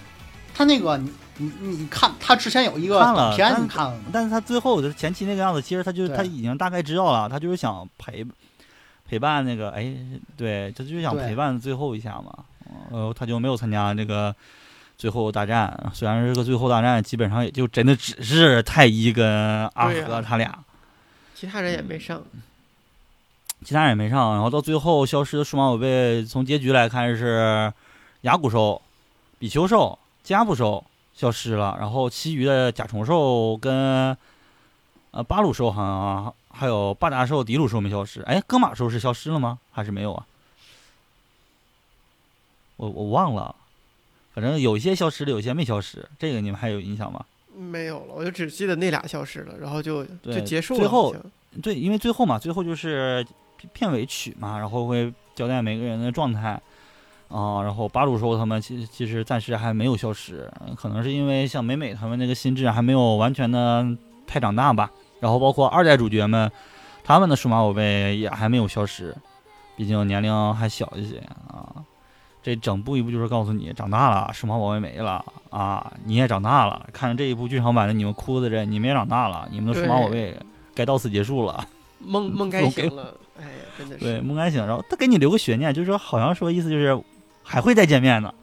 [0.53, 4.03] 他那个你你你看，他之前有一个看了但你看了吗？
[4.11, 8.25] 但是他最后的前期那个样子，其实他就是对他已经大概知道了，他就是想陪
[9.07, 9.95] 陪伴那个，哎，
[10.35, 12.43] 对，他就是想陪伴最后一下嘛，
[12.91, 14.35] 呃，他就没有参加那个
[14.99, 15.89] 最后大战。
[15.93, 20.59] 虽然这个最后大战基本上也就真的只是太一跟阿和他俩，
[21.33, 22.21] 其他人也没上。
[23.63, 24.33] 其他人也没上。
[24.33, 27.73] 然后到最后消失的数码宝贝，从结局来看是
[28.21, 28.81] 牙骨兽、
[29.39, 30.83] 比丘兽、加布兽
[31.15, 34.15] 消失了，然后其余的甲虫兽跟
[35.11, 38.21] 呃巴鲁兽好像还有巴达兽、迪鲁兽没消失。
[38.23, 39.59] 哎，戈马兽是消失了吗？
[39.71, 40.25] 还是没有啊？
[42.77, 43.53] 我我忘了，
[44.39, 46.07] 反正有一些消失了，有一些没消失。
[46.17, 47.23] 这个你们还有印象吗？
[47.57, 50.79] 没有了，我就只记得那俩消失了，然后就就结束了。
[50.79, 51.13] 最后
[51.61, 53.25] 对，因为最后嘛，最后就是
[53.57, 56.61] 片片尾曲嘛，然后会交代每个人的状态
[57.27, 63.85] 啊、然后巴鲁说他们其其实暂时还没有消失，可能是因为像美美他们那个心智还没有完全的
[64.25, 64.89] 太长大吧。
[65.19, 66.49] 然后包括二代主角们，
[67.03, 69.15] 他们的数码宝贝也还没有消失，
[69.75, 71.17] 毕竟年龄还小一些
[71.47, 71.83] 啊。
[72.41, 76.87] 这整部一部就是告诉你，长大了，数码宝贝没了啊，你也长大了。
[76.93, 80.35] 看着这一部剧场版的你们哭的人，你们也长大了，你们的数码宝贝
[80.73, 81.67] 该到此结束了。
[81.99, 86.97] 梦 梦该醒了，哎呀，真的是对，梦该醒，然后他给你留个悬念，就是说好像说意思就是
[87.43, 88.33] 还会再见面的。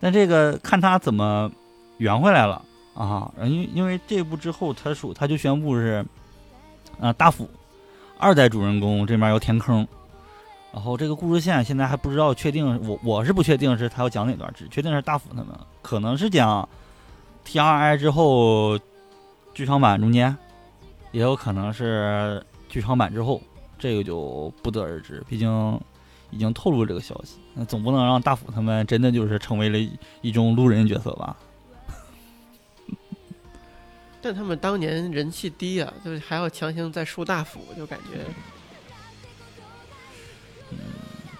[0.00, 1.50] 但这个看他怎么
[1.96, 2.62] 圆回来了
[2.94, 6.04] 啊，因为因为这部之后他说他就宣布是，
[7.00, 7.48] 啊、大辅
[8.18, 9.86] 二代主人公这边要填坑，
[10.72, 15.48] 然后这个故事线现在还不知道确定，我我是不确定是他要讲哪段，只确定是大辅他们
[15.82, 16.68] 可能是讲
[17.44, 18.78] T R I 之后
[19.54, 20.36] 剧场版中间，
[21.12, 23.40] 也有可能是剧场版之后。
[23.80, 25.80] 这个就不得而知，毕竟
[26.30, 29.78] 已经透露这个消息，那总不能让大辅他们真的就是成为了
[30.20, 31.36] 一种路人角色吧？
[34.20, 38.24] 但他们当年人气低啊，就是还要强行再树大辅，就感觉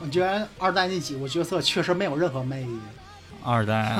[0.01, 2.79] 我觉得二代那几个角色确实没有任何魅力。
[3.45, 3.97] 二代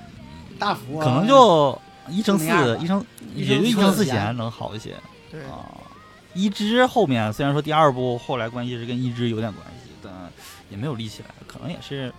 [0.58, 2.46] 大福啊可能就一乘四，
[2.80, 4.94] 一乘也就一乘四贤贤能好一些
[5.30, 5.64] 对，啊。
[6.34, 10.12] 一之后面虽然说第二部后来关系是跟一之有点关系，但
[10.70, 12.12] 也没有立起来，可能也是，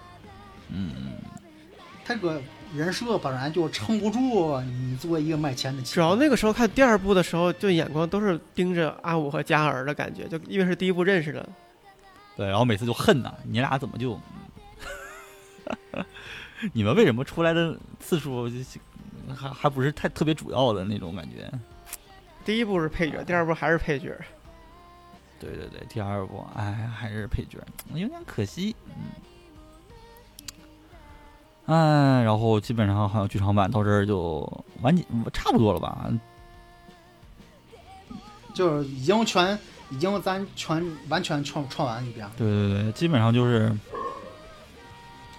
[0.69, 0.91] 嗯，
[2.03, 2.41] 他这个
[2.73, 5.81] 人设本来就撑不住你作为一个卖钱的。
[5.83, 11.47] 主要那个时候看第二部的时候，就眼光都是盯着阿五和嘉儿的感觉，就因为是第一部认识的，
[12.39, 14.17] 对，然后每次就恨呐，你俩怎么就，
[16.71, 18.49] 你们为什么出来的次数
[19.35, 21.51] 还还不是太特别主要的那种感觉？
[22.45, 24.17] 第一部是配角，第二部还是配角。
[25.37, 27.57] 对对对，第二部哎还是配角，
[27.93, 28.73] 有点可惜，
[31.65, 34.49] 嗯，哎，然后基本上好像剧场版到这儿就
[34.81, 36.09] 完结，差不多了吧？
[38.53, 39.59] 就是已经全，
[39.89, 43.71] 已经咱全完全创创完一遍了，对对对，基本上就是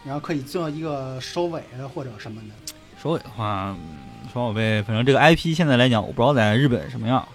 [0.05, 1.63] 然后可以做一个收尾
[1.95, 2.73] 或者什么的。
[3.01, 3.99] 收尾的话，嗯
[4.33, 7.27] 双宝贝，反正这个 IP 现在来讲，我不知道在日本什么样，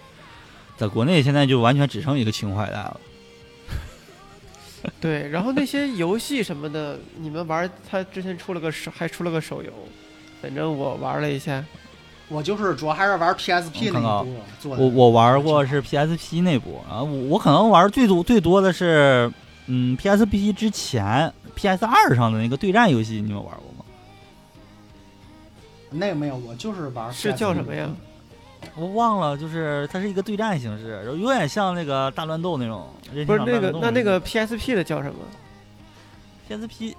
[0.78, 2.99] 在国内现在就完全只剩一个情怀带了。
[5.01, 9.72] 对，然后那些游戏什么的，你们玩儿，他之前出了个手，还出了个手游，
[10.41, 11.63] 反正我玩了一下，
[12.28, 14.84] 我就是主要还是玩 PSP 那一部做的。
[14.84, 19.32] 我我玩过是 PSP 那部，啊我我可能玩最多最多的是，
[19.67, 23.86] 嗯，PSP 之前 PS 二上的那个对战游戏，你们玩过吗？
[25.91, 27.13] 那个没有，我就是玩。
[27.13, 27.89] 是叫什么呀？？
[28.76, 32.89] 我忘了，就是它是一个对战形式，然后有点像那个大乱斗那种。
[33.28, 35.15] 不是那个那那个 PSP 的叫什么
[36.49, 36.95] ？PSP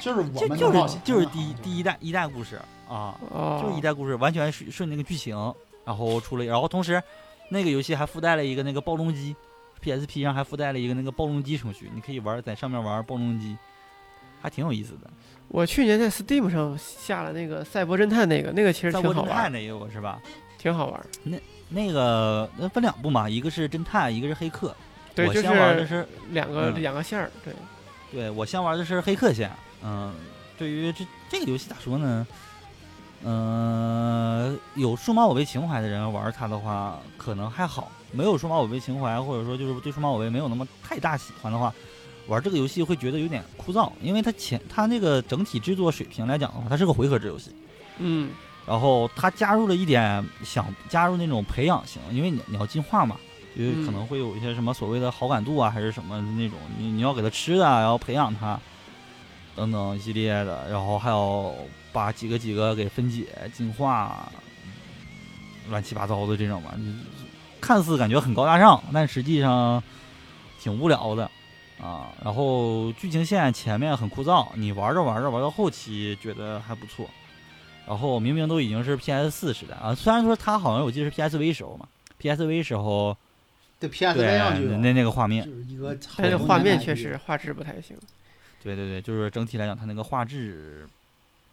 [0.00, 5.36] 就是我就就们的冒险是就是第第一代一代故事啊，哦，就是一代故事，完全顺顺那个剧情，
[5.84, 7.02] 然后出了，然后同时
[7.50, 9.34] 那个游戏还附带了一个那个暴龙机
[9.82, 13.56] ，PSP 上还附带了一个那个暴龙机程序，你可以玩在上面玩暴龙机，
[14.40, 15.10] 还挺有意思的。
[15.48, 20.20] 我去年在 Steam 上下了那个赛博侦探那个，那个其实赛挺好玩儿，博侦探那也有是吧？
[20.58, 21.38] 挺好玩那。
[21.68, 24.72] 那个那分两部嘛，一个是侦探，一个是黑客。
[25.16, 27.52] 对，就我先玩的是是，两个嗯两个线儿，对，
[28.12, 29.50] 对我先玩的是黑客线。
[29.82, 30.14] 嗯，
[30.56, 32.24] 对于这这个游戏咋说呢？
[33.28, 41.74] 嗯、有数码宝贝情怀的人玩它的话，可能还好；没有数码宝贝情怀，或者说就是对数码宝贝没有那么太大喜欢的话，
[42.28, 47.50] 玩这个游戏会觉得有点枯燥，因为它前它那个整体制作水平来讲的话，它是个回合制游戏。
[47.98, 48.30] 嗯，
[48.64, 53.16] 然后它加入了一点想加入那种培养型，因为你你要进化嘛，
[53.56, 58.56] 因为可嗯能会有一些什么所谓的好感度啊，还是什么那种，你你要给它吃的啊，然后培养它。
[59.56, 61.50] 等等一系列的，然后还要
[61.96, 63.24] 把几个几个给分解、
[63.54, 64.30] 进化，
[65.70, 66.94] 乱七八糟的这种吧，你
[67.58, 69.82] 看似感觉很高大上，但实际上
[70.60, 71.30] 挺无聊的
[71.80, 72.12] 啊。
[72.22, 77.08] 然后剧情线前面很枯燥，你玩着玩着玩到后期觉得还不错。
[77.86, 81.88] 然后明明都已经是 PS 四时代啊，虽然说它好像我记得是 PSV 时候嘛
[82.20, 83.16] ，PSV 时候
[83.80, 87.96] 对 PSV 那那个画面就，是一个但是画面确实画质不太行。
[88.62, 90.86] 对对对，就是整体来讲，它那个画质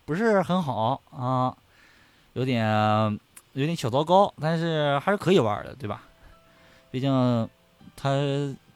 [0.06, 1.56] 不是很好啊，
[2.34, 2.66] 有点
[3.54, 6.04] 有点小糟糕，但是还是可以玩的，对吧？
[6.92, 7.50] 毕竟
[7.96, 8.10] 它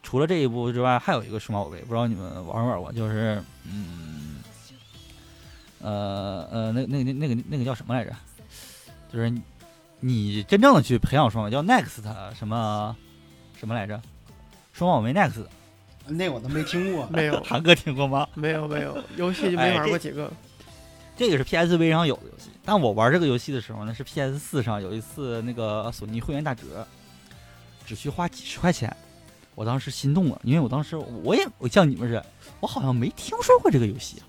[0.01, 2.91] 除了这一部之外，还有一个数码宝贝，不知道你们玩没玩过？
[2.93, 4.37] 就是嗯，
[5.81, 8.15] 呃呃，那那个那个那个叫什么来着？
[9.11, 9.33] 就是
[9.99, 12.03] 你真正的去培养双宝，叫 Next
[12.33, 12.95] 什么
[13.57, 14.01] 什么来着？
[14.73, 15.45] 双宝贝 Next，
[16.05, 17.07] 那我都没听过。
[17.11, 18.27] 没有， 韩哥听过吗？
[18.33, 20.31] 没有，没有，游戏就没玩过几个。
[21.17, 26.87] 这个是 PSV 上有的游戏，但我玩这个游戏的时候呢，是 PS 四上有一次那个索尼会员打折，
[27.87, 28.95] 只需花几十块钱，
[29.55, 32.25] 我当时心动了，因为我当时我也我像你们似的，
[32.59, 34.21] 我好像没听说过这个游戏，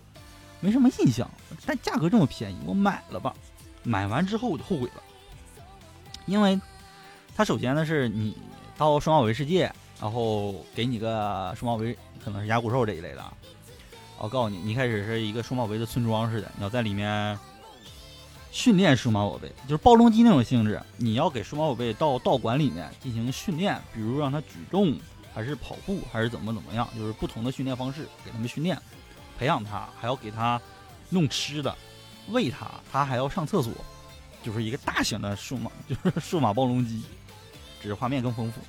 [0.61, 1.31] 没什么印象，
[1.67, 3.35] 但价格这么便宜，我买了吧。
[3.85, 5.03] 买完之后我就后悔了，
[6.25, 6.59] 因为
[7.37, 8.35] 它首先呢是你
[8.79, 9.71] 到数码宝贝世界，
[10.01, 13.25] 然后给你个数码宝贝，可能是牙骨兽这一类的。
[14.19, 17.39] 我告诉你，你一开始是一个数码宝贝的村庄似的，你要在里面
[18.51, 20.83] 训练数码宝贝，就是暴龙机那种性质。
[20.97, 24.99] 你要给数码宝贝到道馆里面进行训练，比如让它举重，
[25.33, 28.77] 还是跑步，还是怎么怎么样，就是不同的训练方式给他们训练，
[29.39, 30.61] 培养它，还要给它
[31.11, 31.77] 弄吃的，
[32.29, 33.73] 喂它，它还要上厕所，
[34.43, 37.03] 就是一个大型的数码， 就是数码暴龙机，
[37.81, 38.61] 只是画面更丰富。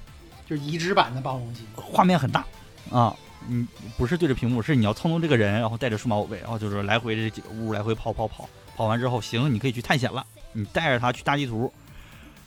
[0.45, 2.45] 就是移植版的暴龙机，画面很大
[2.91, 3.15] 啊，
[3.47, 3.65] 你
[3.97, 11.71] 不是对着屏幕，是你要操纵这个人，然后带着数码宝贝，然后就是来回这几个屋来回跑跑跑，跑完之后行，你可以去探险了，你带着他去大地图，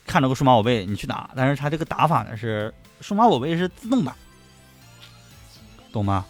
[0.06, 4.14] 看到个数码宝贝你去打，但是他这个打法呢是数码宝贝是自动的，
[5.92, 6.24] 懂吗？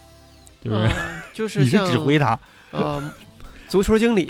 [0.63, 0.91] 就是、嗯
[1.33, 2.39] 就是你去指挥他，
[2.71, 3.11] 呃，
[3.67, 4.25] 足球经理。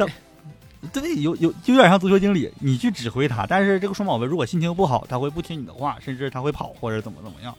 [0.91, 7.55] 对，有有就有点像足球经理，你去指挥他，但是这个数码宝贝如果心情不好，他会不听你的话，甚至他会跑或者怎么怎么样，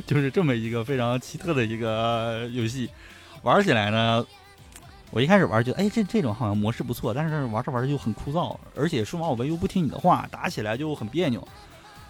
[0.06, 2.88] 就是这么一个非常奇特的一个游戏。
[3.42, 4.24] 玩起来呢，
[5.10, 11.46] 我一开始玩觉得，哎，这这种好像模式不错，但是玩着玩着就很枯燥，而且数码宝贝又不听你的话，打起来就很别扭。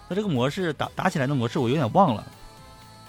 [0.07, 2.25] 那这个模式打打起来的模式我有点忘了，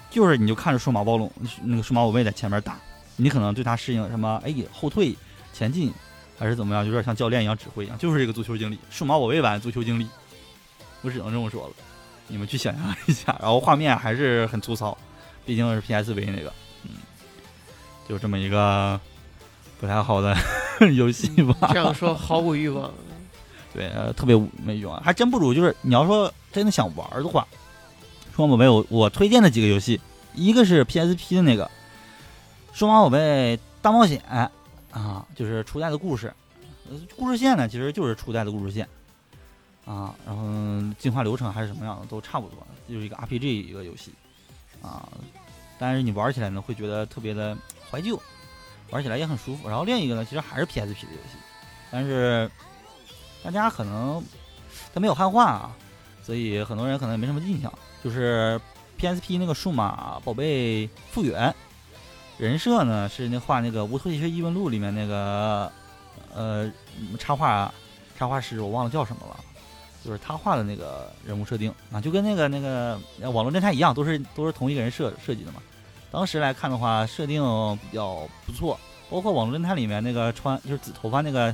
[0.09, 1.31] 就是你就看着数码暴龙
[1.63, 2.77] 那个数码宝贝在前面打，
[3.15, 5.15] 你可能对它适应什么，哎，后退。
[5.53, 5.89] 前进
[6.37, 10.05] 还是怎么样，有点像教练一样指挥一样，就是这个足球经理，数码宝贝版足球经理，
[11.01, 11.73] 我只能这么说了，
[12.27, 13.35] 你们去想象一下。
[13.41, 14.97] 然后画面还是很粗糙，
[15.45, 16.51] 毕竟是 PSV 那个，
[16.83, 16.91] 嗯，
[18.07, 18.99] 就这么一个
[19.79, 20.35] 不太好的
[20.95, 21.69] 游戏吧。
[21.71, 22.91] 这样说毫无欲望。
[23.73, 27.45] 对，呃，特别没用啊，还真不如就是你要说真的想玩的话，
[28.35, 29.99] 数码宝贝我我推荐的几个游戏，
[30.33, 31.69] 一个是 PSP 的那个
[32.71, 34.21] 数码宝贝大冒险。
[34.91, 36.33] 啊，就是初代的故事，
[36.89, 38.87] 呃，故事线呢其实就是初代的故事线，
[39.85, 40.43] 啊，然后
[40.97, 44.11] 进化流程还是什么样的都差不多，就是一个 RPG 一个游戏，
[44.81, 45.07] 啊，
[45.77, 47.55] 但是你玩起来呢会觉得特别的
[47.89, 48.19] 怀旧，
[48.89, 49.69] 玩起来也很舒服。
[49.69, 51.37] 然后另一个呢其实还是 PSP 的游戏，
[51.91, 52.49] 但是
[53.43, 54.23] 大家可能
[54.93, 55.75] 它没有汉化啊，
[56.23, 57.71] 所以很多人可能也没什么印象，
[58.03, 58.59] 就是
[58.99, 61.53] PSP 那个数码宝贝复原。
[62.37, 65.71] 人设呢是那画那个《无头骑士异闻录》里面那个
[66.33, 66.69] 呃
[67.17, 67.73] 插画
[68.17, 69.39] 插画师，我忘了叫什么了，
[70.05, 72.99] 就是他画的那个人物设定啊，就跟那个那个
[73.31, 75.61] 网络侦探一样，都是都是同一个人设设计的嘛。
[76.11, 77.41] 当时来看的话，设定
[77.89, 78.79] 比较不错，
[79.09, 81.53] 包括网络侦探里面那个穿就是紫头发那个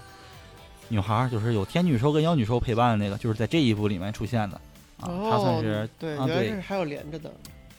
[0.90, 4.60] 女孩，就是有天女兽跟妖女兽陪伴的那个，就是在这一部里面出现的
[5.00, 7.32] 啊，她算是哦、对，啊对原来是还有连着的。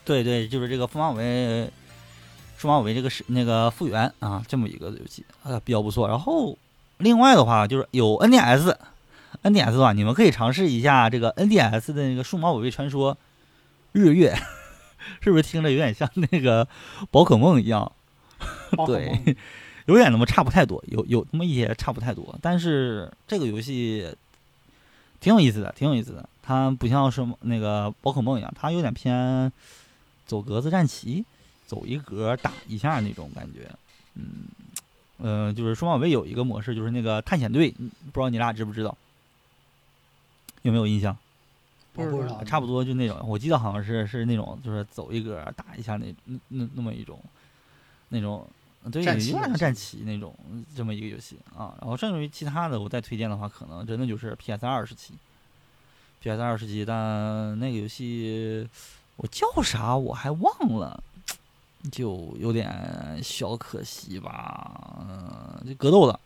[0.03, 1.69] 对对，就是这个数码宝贝，
[2.57, 6.07] 数码宝贝这个是那个复原啊，这么一个游戏啊，比较不错。
[6.07, 6.57] 然后
[6.97, 8.17] 另外的话就是有
[9.43, 13.17] 的话，你们可以尝试一下这个 NDS 的那个数码宝贝传说
[13.91, 14.33] 日月，
[15.21, 16.67] 是不是听着有点像那个
[17.11, 17.91] 宝可梦一样？
[18.85, 19.37] 对，
[19.85, 24.15] 有点那么差不太多，有有那么一些差不太多，但是这个游戏
[25.19, 26.27] 挺有意思的，挺有意思的。
[26.41, 29.51] 它不像什么那个宝可梦一样，它有点偏
[30.25, 31.23] 走格子战棋，
[31.65, 33.69] 走一格打一下那种感觉。
[34.15, 34.47] 嗯，
[35.17, 38.97] 呃，就是数码宝贝有一个模式，就是那个探险队，嗯不知道你俩知不知道？
[40.63, 41.15] 有没有印象？
[41.95, 47.19] 我不知道，差不多就那种，我记得好像是是那种，就是走一格打一下那那那那么一种
[48.09, 48.47] 那种
[48.91, 50.35] 对，有点像战棋那种
[50.75, 51.77] 这么一个游戏啊。
[51.79, 55.13] 然后至于其他的，我再推荐的话，可能真的就是 PS 二时期
[56.21, 58.67] ，PS 二时期，但那个游戏
[59.17, 61.01] 我叫啥我还忘了，
[61.91, 65.05] 就有点小可惜吧。
[65.07, 66.19] 嗯、就格斗的，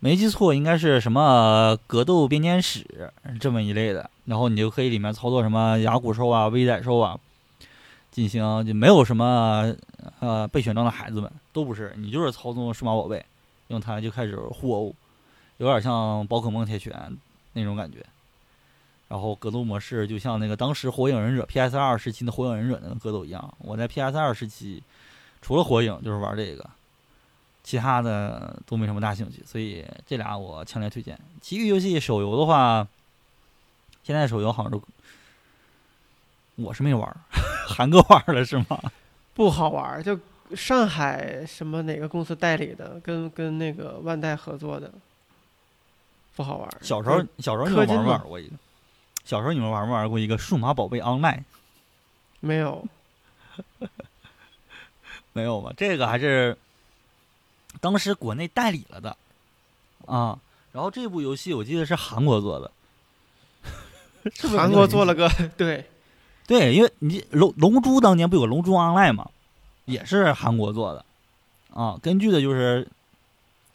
[0.00, 4.08] 没记错，应该是什么格斗编年史这么一类的。
[4.26, 7.18] 然后你就可以里面操作什么牙骨兽啊、威仔兽啊，
[8.10, 9.74] 进行就没有什么
[10.20, 13.24] 呃被选中的孩子们都不是，你就是操纵数码宝贝，
[13.68, 14.94] 用它就开始互殴，
[15.56, 16.94] 有点像宝可梦铁拳
[17.54, 18.04] 那种感觉。
[19.08, 24.82] 然后格斗模式就像那个当时火影忍者 PS 二时期的火影忍者那个格斗一样，我在 PS 二时期
[25.40, 26.68] 除了火影就是玩这个，
[27.68, 31.20] 其他的都没什么大兴趣，所以这俩我强烈推荐。
[31.42, 32.88] 其余游戏手游的话，
[34.02, 34.80] 现在手游好像是
[36.56, 37.14] 我是没玩儿，
[37.68, 38.80] 韩哥玩儿了是吗？
[39.34, 40.18] 不好玩儿，就
[40.56, 44.90] 上海什么哪个公司代理的，跟跟那个万代合作的，
[46.34, 46.78] 不好玩儿。
[46.80, 48.56] 小时候小时候你们玩没氪金嘛玩过一个？
[49.26, 51.42] 小时候你们玩没玩过一个数码宝贝 Online？
[52.40, 52.82] 没有，
[55.34, 55.70] 没有吧？
[55.76, 56.56] 这个还是
[57.80, 59.16] 当时国内代理了的
[60.06, 60.38] 啊。
[60.72, 62.70] 然后这部游戏我记得是韩国做的，
[64.34, 65.84] 是不是韩国做了个对，
[66.46, 69.28] 对，因为你龙龙珠当年不有个龙珠 Online 吗，
[69.86, 71.04] 也是韩国做的
[71.72, 71.98] 啊。
[72.00, 72.86] 根据的就是，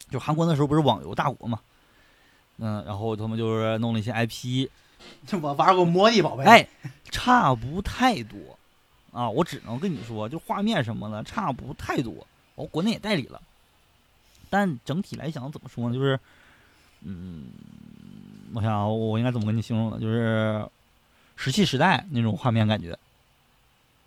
[0.08, 1.60] 就韩国那时候不是网游大国嘛，
[2.58, 4.68] 嗯，然后他们就是弄了一些 IP，
[5.42, 6.68] 我玩过魔力宝贝，哎，
[7.10, 8.38] 差不太多
[9.12, 9.28] 啊。
[9.28, 12.26] 我只能跟你说，就画面什么的差不太多。
[12.54, 13.42] 哦，国内也代理了，
[14.54, 15.94] 但整体来讲怎么说呢？
[15.94, 16.16] 就是，
[17.02, 17.46] 嗯，
[18.54, 19.98] 我想啊我应该怎么跟你形容呢？
[19.98, 20.64] 就是
[21.34, 22.96] 石器时代那种画面感觉。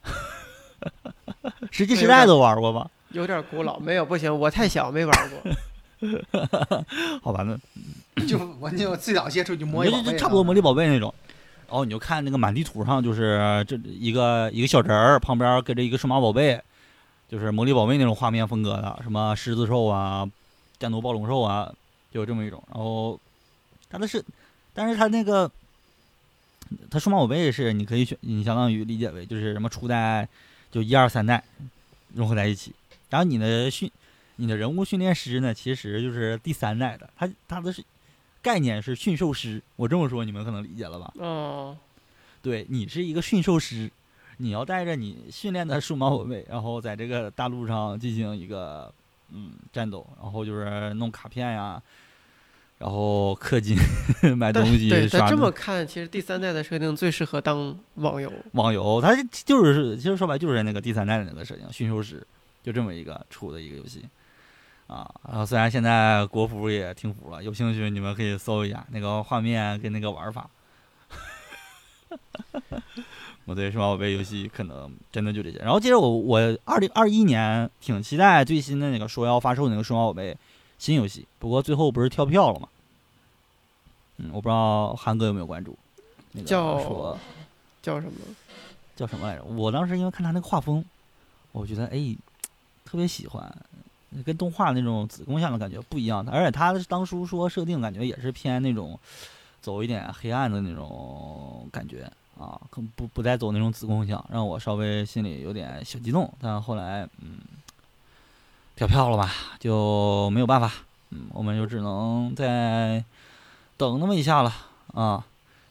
[1.70, 2.90] 石器时代都玩过吧？
[3.10, 3.78] 有点古老。
[3.78, 5.38] 没有，不行，我太小没玩过。
[7.22, 11.14] 好吧，那就我就最早接触就魔力宝贝了，就就差不多魔力宝贝那种。
[11.68, 16.62] 然后你就看那个满地图上就是这一个一个小人儿旁边跟着一个数码宝贝，
[17.30, 20.30] 就是魔力宝贝那种画面风格的，什么狮子兽啊、
[20.80, 21.74] 战斗暴龙兽啊，
[22.12, 22.64] 就有这么一种。
[22.70, 23.20] 然后
[23.90, 24.24] 它的是，
[24.74, 25.52] 但是它那个
[26.90, 30.28] 它数码宝贝是你可以选，你相当于理解为就是什么初代
[30.72, 31.44] 就一二三代
[32.14, 32.74] 融合在一起，
[33.10, 33.92] 然后你的训
[34.38, 37.84] 你的人物训练师呢，其实就是第三代的，它它的是
[38.42, 39.62] 概念是驯兽师。
[39.76, 41.12] 我这么说你们可能理解了吧？
[41.16, 41.76] 哦，
[42.42, 43.92] 对你是一个驯兽师，
[44.38, 48.94] 你要带着你训练的数码宝贝，然后在这个大陆上进行一个
[49.32, 51.82] 嗯战斗，然后就是弄卡片呀，
[52.78, 53.76] 然后氪金
[54.38, 58.32] 买东西对，咱这么看，其实第三代的设定最适合当网游。
[58.52, 59.16] 网游，它
[59.46, 62.26] 就是其实说白就是那个第三代的那个设定，驯兽师
[62.62, 64.06] 就这么一个出的一个游戏。
[64.86, 70.50] 啊，然后虽然现在国服也停服了，有兴趣你们可以搜一下那个画面跟那个玩法。
[73.48, 75.58] 我对数码宝贝游戏可能真的就这些。
[75.60, 80.38] 然后接着我我二零二一年挺期待最新的那个说要发售那个数码宝贝
[80.78, 82.68] 新游戏，不过最后不是跳票了吗？
[84.18, 85.78] 嗯，我不知道韩哥有没有关注。
[86.34, 87.18] 那个叫说
[87.82, 88.20] 叫什么？
[88.98, 89.44] 叫什么来着？
[89.46, 90.84] 我当时因为看他那个画风，
[91.54, 92.14] 我觉得哎，
[92.84, 93.50] 特别喜欢，
[94.26, 96.34] 跟动画那种子宫像的感觉不一样的。
[96.34, 99.00] 而且他当初说设定感觉也是偏那种
[99.62, 106.32] 走一点黑暗的那种感觉啊，可不不再走那种子宫像，让我稍微心里有点小激动。
[106.40, 107.40] 但后来嗯，
[108.76, 110.72] 跳票了吧，就没有办法，
[111.10, 113.04] 嗯，我们就只能再
[113.76, 114.54] 等那么一下了
[114.94, 115.26] 啊。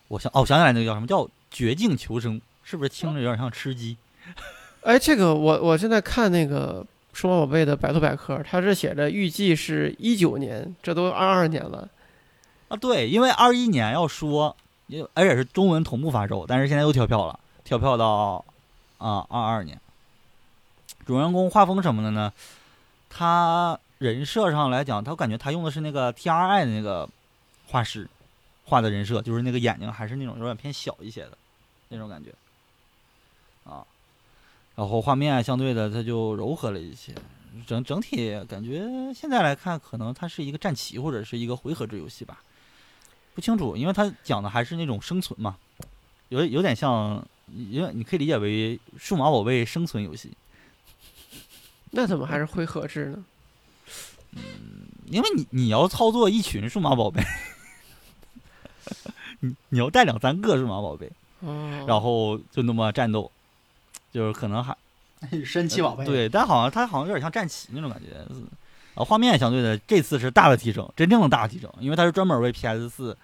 [0.08, 2.40] 我想哦，我想起来那个叫什么叫绝境求生。
[2.68, 3.96] 是不是听着有点像吃鸡？
[4.82, 11.88] 哎，这个我我现在看那个数码宝贝的百度百科，它是写着预计是一九年，这都二二年了。
[12.66, 14.56] 啊，对，因为二一年要说，
[14.86, 18.44] 也而且是中文同步发售，但是现在又跳票了，跳票到
[18.98, 19.80] 啊二二年。
[21.04, 22.32] 主人公画风什么的呢？
[23.08, 27.08] 他人设上来讲，他感觉他用的是那个 T R I 的那个
[27.68, 28.08] 画师
[28.64, 31.38] 画的人设，就是那个眼睛还是那种有点偏小一些的
[31.88, 32.30] 那种感觉。
[33.64, 33.86] 啊，
[34.74, 37.14] 然后画面相对的它就柔和了一些，
[37.66, 42.42] 整整体感觉现在来看，可能它是一个战棋或者是一个回合制游戏吧，
[43.36, 45.56] 不清楚，因为它讲的还是那种生存嘛，
[46.30, 47.22] 有有点像，
[47.54, 50.32] 因为你可以理解为数码宝贝生存游戏，
[51.90, 53.24] 那怎么还是回合制呢？
[54.32, 54.40] 嗯
[55.08, 57.22] 因为你你要操作一群数码宝贝，
[59.40, 61.08] 你你要带两三个数码宝贝，
[61.40, 63.30] 哦，然后就那么战斗，
[64.12, 64.76] 就是可能还
[65.44, 68.26] 神奇宝贝，，对，但好像它好像有点像战旗那种感觉。
[68.96, 73.16] 啊，画面相对的这次是大的提升，真正的大的提升，因为它是专门为 PS 四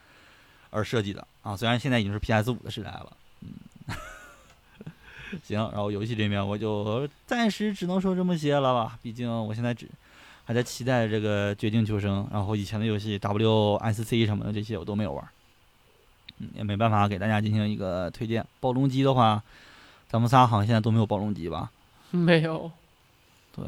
[0.71, 1.57] 而设计的啊。
[1.57, 3.49] 虽然现在已经是 PS 五的时代了，嗯，
[5.43, 5.59] 行。
[5.73, 9.89] 然后游戏这边我就暂时只能说这么些了吧，毕竟我现在只
[10.45, 15.27] 还在期待这个绝境求生，然后以前的游戏 WSC 什么的这些我都没有玩，
[16.39, 18.45] 嗯，也没办法给大家进行一个推荐。
[18.61, 19.43] 暴龙机的话，
[20.09, 21.71] 咱们仨好像现在都没有暴龙机吧？
[22.11, 22.71] 没有，
[23.55, 23.65] 对，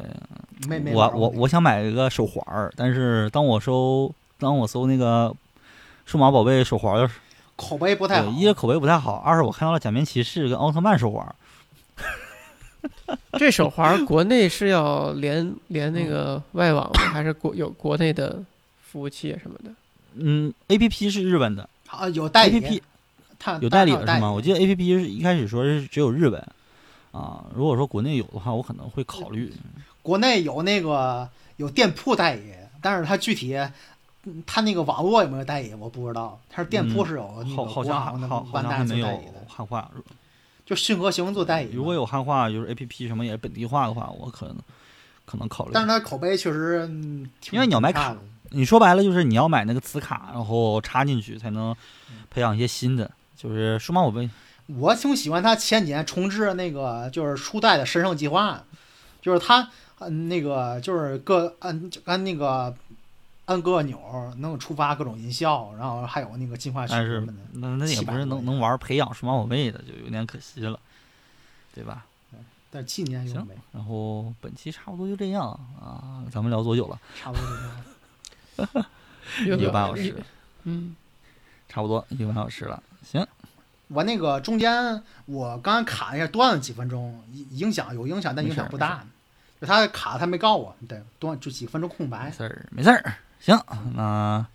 [0.67, 5.33] 没没我我我想买一个手环儿，但是当我搜当我搜那个
[6.05, 7.15] 数码宝贝手环儿的时
[7.55, 11.35] 口碑不太，好，一是口碑不太好，二是我看到了假面骑士跟奥特曼手环
[13.39, 18.43] 这手环国内是要连连那个外网吗，还是国有国内的
[18.83, 19.71] 服务器什么的？
[20.15, 22.83] 嗯，A P P 是日本的啊有代理，A 理 P P
[23.61, 24.31] 有代理它了是吗？
[24.31, 26.41] 我记得 A P P 是一开始说是只有日本
[27.15, 29.53] 啊，如果说国内有的话，我可能会考虑。
[30.01, 32.51] 国内有那个有店铺代理，
[32.81, 33.55] 但是它具体
[34.25, 39.89] 嗯它那个网络有没有代理我不知道，它是店铺嗯是有那个好好像国行的还好好像还没有代理的，汉化。
[40.65, 41.71] 就迅和行做代理。
[41.73, 44.57] 如果有汉化，就是 A P P 什么也是本地化的话，我可能
[45.23, 45.71] 可能考虑。
[45.73, 46.89] 但是它口碑确实，
[47.51, 48.17] 因为你要买卡
[48.49, 51.75] 你说白了就是你要买那个磁卡，然后插进去才能
[52.29, 54.29] 培养一些新的，就是数码宝贝。
[54.67, 58.63] 我挺喜欢他前几年重置那个就是初代的神圣计划，
[59.21, 59.69] 就是他
[59.99, 62.75] 嗯那个就是各按就按那个
[63.45, 63.99] 按各个钮
[64.37, 67.33] 能触发各种音效，然后还有那个进化曲什么的。
[67.53, 70.79] 那那也不是能能玩培养数码宝贝的，就有点可惜了，
[71.73, 72.05] 对吧？
[72.71, 73.53] 但是今年有行没？
[73.71, 75.47] 然后本期差不多就这样
[75.79, 76.99] 啊，咱们聊多久了？
[77.17, 78.85] 差不多就这样。
[79.59, 80.15] 一个半小时，
[80.63, 80.95] 嗯，
[81.69, 82.83] 差不多一个半小时了。
[83.03, 83.25] 行，
[83.87, 89.05] 我那个中间我刚刚卡一下断了几分钟，影影响有影响，但影响不大。
[89.61, 93.15] 就他卡他没告我，对，断就几分钟空没白，事儿，没事儿。
[93.39, 93.57] 行，
[93.95, 94.45] 那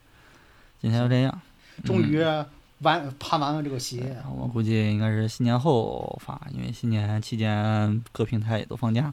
[0.80, 1.40] 今天就这样。
[1.84, 2.44] 终于嗯
[2.80, 4.16] 完盘完了这个鞋。
[4.34, 9.12] 我估计应该是新年后发，因为新年期间各平台也都放假。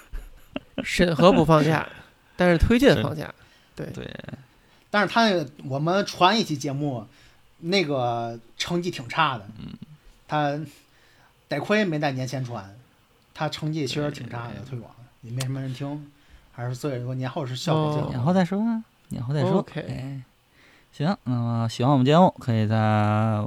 [0.84, 1.86] 审核不放假，
[2.36, 3.32] 但是推荐放假。
[3.74, 4.10] 对，对，
[4.90, 7.06] 但是他那个我们传一期节目，
[7.60, 9.72] 那个成绩挺差的，嗯，
[10.28, 10.58] 他
[11.48, 12.74] 得亏没在年前传，
[13.34, 14.90] 他成绩确实挺差的，推广
[15.22, 16.10] 也没什么人听，
[16.52, 18.08] 还是所以说年后是效果最哦好。
[18.10, 19.58] 年后再说啊，年后再说。
[19.58, 20.20] OK 哎，
[20.92, 23.44] 行，那么喜欢我们节目，可以在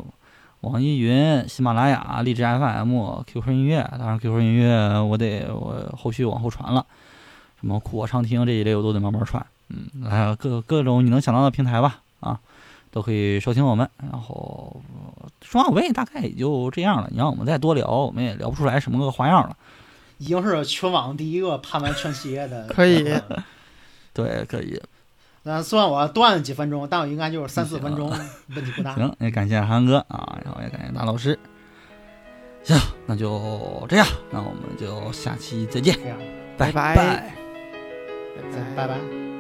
[0.62, 6.86] 网易云、喜马拉雅、荔枝 FM、QQ 音乐，当然 QQ 音乐我得我后续往后传了，
[7.60, 9.46] 什么酷我畅听这一类我都得慢慢传。
[9.70, 12.40] 嗯，还有各各种你能想到的平台吧，啊，
[12.94, 13.90] 都可以收听我们。
[14.10, 14.82] 然后
[15.20, 19.58] 呃数码宝贝大概也就这样了，你让我们再多聊，我们也聊不出来什么个花样了。
[20.20, 23.04] 已经是全网第一个判完全系列的， 可以。
[24.14, 24.80] 对，可以。
[25.46, 28.10] 那虽然我断了几分钟，但我应该就是三四分钟，
[28.56, 28.94] 问题不大。
[28.96, 31.38] 行，也感谢韩哥啊，然后也感谢大老师。
[32.64, 35.98] 行，那就这样，那我们就下期再见，
[36.58, 36.96] 拜拜
[38.76, 39.33] 拜拜。